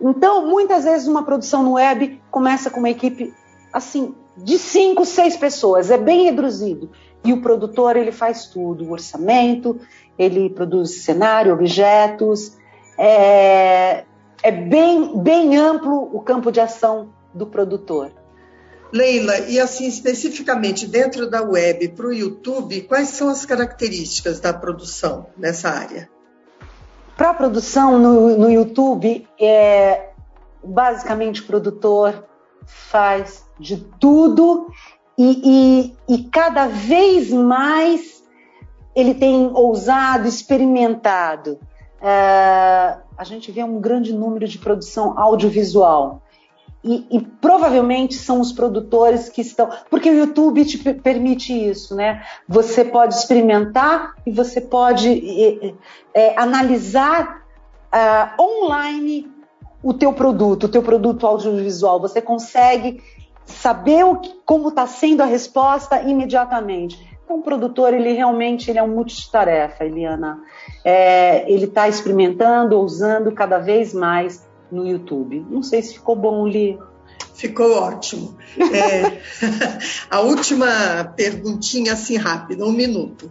Então, 0.00 0.46
muitas 0.46 0.84
vezes 0.84 1.08
uma 1.08 1.24
produção 1.24 1.62
no 1.62 1.72
web 1.72 2.20
começa 2.30 2.70
com 2.70 2.78
uma 2.78 2.90
equipe 2.90 3.34
assim 3.72 4.14
de 4.36 4.58
cinco, 4.58 5.04
seis 5.04 5.36
pessoas, 5.36 5.90
é 5.90 5.98
bem 5.98 6.24
reduzido. 6.24 6.90
E 7.24 7.32
o 7.32 7.40
produtor 7.40 7.96
ele 7.96 8.12
faz 8.12 8.46
tudo, 8.46 8.84
o 8.84 8.92
orçamento, 8.92 9.80
ele 10.18 10.50
produz 10.50 11.02
cenário, 11.02 11.52
objetos, 11.52 12.56
é, 12.98 14.04
é 14.42 14.50
bem, 14.50 15.18
bem 15.18 15.56
amplo 15.56 16.10
o 16.12 16.20
campo 16.20 16.50
de 16.50 16.60
ação 16.60 17.10
do 17.32 17.46
produtor. 17.46 18.12
Leila, 18.92 19.38
e 19.40 19.58
assim 19.58 19.86
especificamente 19.86 20.86
dentro 20.86 21.28
da 21.28 21.42
web 21.42 21.88
para 21.88 22.06
o 22.06 22.12
YouTube, 22.12 22.82
quais 22.82 23.08
são 23.08 23.28
as 23.28 23.44
características 23.44 24.38
da 24.40 24.52
produção 24.52 25.26
nessa 25.36 25.70
área? 25.70 26.08
Para 27.16 27.30
a 27.30 27.34
produção 27.34 27.98
no, 27.98 28.36
no 28.36 28.50
YouTube, 28.50 29.26
é, 29.40 30.10
basicamente 30.62 31.42
o 31.42 31.46
produtor 31.46 32.24
faz 32.66 33.44
de 33.58 33.76
tudo 34.00 34.68
e, 35.16 35.94
e, 36.08 36.14
e 36.14 36.24
cada 36.24 36.66
vez 36.66 37.30
mais 37.30 38.22
ele 38.94 39.14
tem 39.14 39.50
ousado, 39.52 40.28
experimentado. 40.28 41.58
Uh, 42.00 43.00
a 43.16 43.24
gente 43.24 43.50
vê 43.50 43.62
um 43.62 43.80
grande 43.80 44.12
número 44.12 44.46
de 44.46 44.58
produção 44.58 45.18
audiovisual. 45.18 46.22
E, 46.84 47.06
e, 47.10 47.20
provavelmente 47.20 48.14
são 48.14 48.40
os 48.40 48.52
produtores 48.52 49.30
que 49.30 49.40
estão. 49.40 49.70
Porque 49.88 50.10
o 50.10 50.14
YouTube 50.14 50.66
te 50.66 50.76
permite 50.76 51.50
isso, 51.50 51.94
né? 51.96 52.22
Você 52.46 52.84
pode 52.84 53.14
experimentar 53.14 54.14
e 54.26 54.30
você 54.30 54.60
pode 54.60 55.72
é, 56.14 56.38
analisar 56.38 57.42
uh, 57.94 58.42
online 58.42 59.32
o 59.82 59.94
teu 59.94 60.12
produto, 60.12 60.64
o 60.64 60.68
teu 60.68 60.82
produto 60.82 61.26
audiovisual. 61.26 62.00
Você 62.00 62.20
consegue 62.20 63.02
saber 63.46 64.04
o 64.04 64.16
que, 64.16 64.34
como 64.44 64.68
está 64.68 64.86
sendo 64.86 65.22
a 65.22 65.26
resposta 65.26 66.02
imediatamente. 66.02 66.98
Então, 67.24 67.38
o 67.38 67.42
produtor, 67.42 67.94
ele 67.94 68.12
realmente 68.12 68.70
ele 68.70 68.78
é 68.78 68.82
um 68.82 68.88
multitarefa, 68.88 69.84
Eliana. 69.84 70.38
É, 70.84 71.50
ele 71.50 71.64
está 71.64 71.88
experimentando, 71.88 72.78
usando 72.78 73.32
cada 73.32 73.58
vez 73.58 73.94
mais 73.94 74.46
no 74.74 74.86
YouTube. 74.86 75.44
Não 75.48 75.62
sei 75.62 75.82
se 75.82 75.94
ficou 75.94 76.16
bom, 76.16 76.46
Li. 76.46 76.78
Ficou 77.34 77.74
ótimo. 77.74 78.36
É, 78.58 79.18
a 80.10 80.20
última 80.20 81.04
perguntinha, 81.16 81.92
assim, 81.92 82.16
rápida, 82.16 82.64
um 82.64 82.72
minuto. 82.72 83.30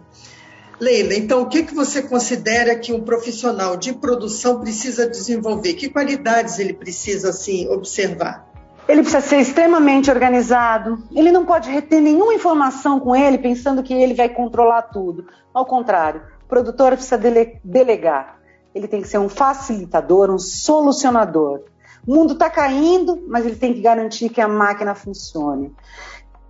Leila, 0.80 1.14
então 1.14 1.42
o 1.42 1.46
que, 1.46 1.62
que 1.62 1.74
você 1.74 2.02
considera 2.02 2.76
que 2.76 2.92
um 2.92 3.00
profissional 3.00 3.76
de 3.76 3.92
produção 3.92 4.60
precisa 4.60 5.08
desenvolver? 5.08 5.74
Que 5.74 5.88
qualidades 5.88 6.58
ele 6.58 6.72
precisa 6.72 7.30
assim 7.30 7.68
observar? 7.68 8.46
Ele 8.88 9.00
precisa 9.00 9.22
ser 9.22 9.38
extremamente 9.38 10.10
organizado. 10.10 11.02
Ele 11.14 11.32
não 11.32 11.46
pode 11.46 11.70
reter 11.70 12.00
nenhuma 12.00 12.34
informação 12.34 13.00
com 13.00 13.16
ele 13.16 13.38
pensando 13.38 13.82
que 13.82 13.94
ele 13.94 14.14
vai 14.14 14.28
controlar 14.28 14.82
tudo. 14.82 15.26
Ao 15.54 15.64
contrário, 15.64 16.22
o 16.44 16.48
produtor 16.48 16.92
precisa 16.92 17.16
dele 17.16 17.58
delegar. 17.64 18.43
Ele 18.74 18.88
tem 18.88 19.00
que 19.00 19.08
ser 19.08 19.18
um 19.18 19.28
facilitador, 19.28 20.30
um 20.30 20.38
solucionador. 20.38 21.60
O 22.06 22.14
mundo 22.14 22.34
está 22.34 22.50
caindo, 22.50 23.22
mas 23.28 23.46
ele 23.46 23.56
tem 23.56 23.72
que 23.72 23.80
garantir 23.80 24.28
que 24.28 24.40
a 24.40 24.48
máquina 24.48 24.94
funcione. 24.94 25.72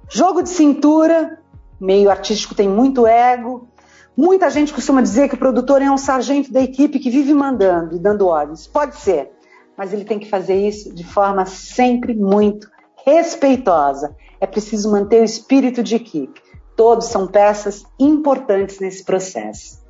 Jogo 0.08 0.42
de 0.42 0.48
cintura, 0.48 1.38
meio 1.80 2.10
artístico 2.10 2.54
tem 2.54 2.68
muito 2.68 3.06
ego. 3.06 3.68
Muita 4.16 4.48
gente 4.48 4.72
costuma 4.72 5.02
dizer 5.02 5.28
que 5.28 5.34
o 5.34 5.38
produtor 5.38 5.82
é 5.82 5.90
um 5.90 5.98
sargento 5.98 6.52
da 6.52 6.60
equipe 6.60 6.98
que 6.98 7.10
vive 7.10 7.34
mandando 7.34 7.96
e 7.96 7.98
dando 7.98 8.26
ordens. 8.26 8.66
Pode 8.66 8.96
ser, 8.96 9.32
mas 9.76 9.92
ele 9.92 10.04
tem 10.04 10.18
que 10.18 10.28
fazer 10.28 10.54
isso 10.54 10.94
de 10.94 11.04
forma 11.04 11.44
sempre 11.46 12.14
muito 12.14 12.68
respeitosa. 13.04 14.16
É 14.40 14.46
preciso 14.46 14.90
manter 14.90 15.20
o 15.20 15.24
espírito 15.24 15.82
de 15.82 15.96
equipe. 15.96 16.40
Todos 16.76 17.06
são 17.06 17.26
peças 17.26 17.84
importantes 17.98 18.80
nesse 18.80 19.04
processo. 19.04 19.83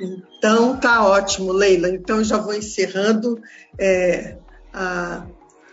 Então 0.00 0.76
tá 0.78 1.06
ótimo, 1.06 1.52
Leila. 1.52 1.88
Então 1.88 2.22
já 2.22 2.36
vou 2.36 2.54
encerrando. 2.54 3.40
É, 3.78 4.36
a, 4.72 5.26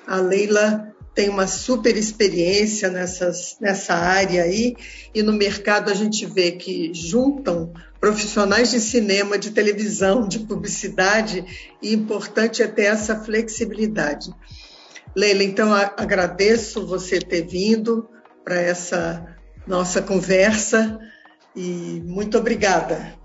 a 0.08 0.16
Leila 0.18 0.92
tem 1.14 1.30
uma 1.30 1.48
super 1.48 1.98
experiência 1.98 2.90
nessas, 2.90 3.58
nessa 3.60 3.94
área 3.94 4.44
aí, 4.44 4.76
e 5.14 5.22
no 5.22 5.34
mercado 5.34 5.92
a 5.92 5.94
gente 5.94 6.26
vê 6.26 6.52
que 6.52 6.94
juntam 6.94 7.74
profissionais 8.00 8.72
de 8.72 8.80
cinema, 8.80 9.38
de 9.38 9.52
televisão, 9.52 10.28
de 10.28 10.40
publicidade, 10.40 11.46
e 11.82 11.94
importante 11.94 12.64
é 12.64 12.68
ter 12.68 12.86
essa 12.86 13.20
flexibilidade. 13.20 14.34
Leila, 15.16 15.44
então 15.44 15.74
agradeço 15.74 16.88
você 16.88 17.20
ter 17.20 17.46
vindo 17.46 18.10
para 18.44 18.56
essa 18.56 19.36
nossa 19.68 20.02
conversa 20.02 20.98
e 21.56 22.02
muito 22.06 22.38
obrigada. 22.38 23.21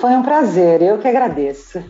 Foi 0.00 0.12
um 0.12 0.22
prazer, 0.22 0.80
eu 0.80 0.98
que 0.98 1.06
agradeço. 1.06 1.84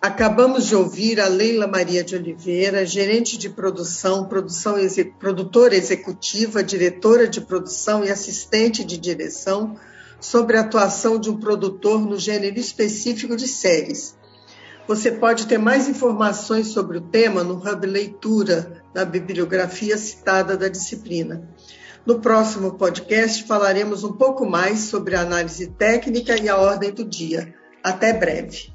Acabamos 0.00 0.66
de 0.66 0.74
ouvir 0.74 1.20
a 1.20 1.28
Leila 1.28 1.68
Maria 1.68 2.02
de 2.02 2.16
Oliveira, 2.16 2.84
gerente 2.84 3.38
de 3.38 3.48
produção, 3.48 4.26
produção 4.26 4.74
produtora 5.20 5.76
executiva, 5.76 6.60
diretora 6.60 7.28
de 7.28 7.40
produção 7.40 8.04
e 8.04 8.10
assistente 8.10 8.82
de 8.82 8.98
direção, 8.98 9.76
sobre 10.18 10.56
a 10.56 10.62
atuação 10.62 11.20
de 11.20 11.30
um 11.30 11.38
produtor 11.38 12.00
no 12.00 12.18
gênero 12.18 12.58
específico 12.58 13.36
de 13.36 13.46
séries. 13.46 14.16
Você 14.88 15.12
pode 15.12 15.46
ter 15.46 15.58
mais 15.58 15.88
informações 15.88 16.66
sobre 16.66 16.98
o 16.98 17.00
tema 17.00 17.44
no 17.44 17.54
Hub 17.54 17.86
Leitura, 17.86 18.82
na 18.92 19.04
bibliografia 19.04 19.96
citada 19.96 20.56
da 20.56 20.66
disciplina. 20.66 21.48
No 22.04 22.18
próximo 22.20 22.76
podcast 22.76 23.44
falaremos 23.44 24.02
um 24.02 24.12
pouco 24.12 24.44
mais 24.44 24.80
sobre 24.80 25.14
a 25.14 25.20
análise 25.20 25.68
técnica 25.68 26.36
e 26.36 26.48
a 26.48 26.56
ordem 26.56 26.92
do 26.92 27.04
dia. 27.04 27.54
Até 27.82 28.12
breve. 28.12 28.72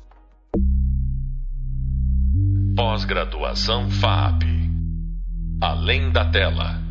Pós-graduação 2.76 3.90
FAP. 3.90 4.44
Além 5.62 6.10
da 6.12 6.30
tela. 6.32 6.87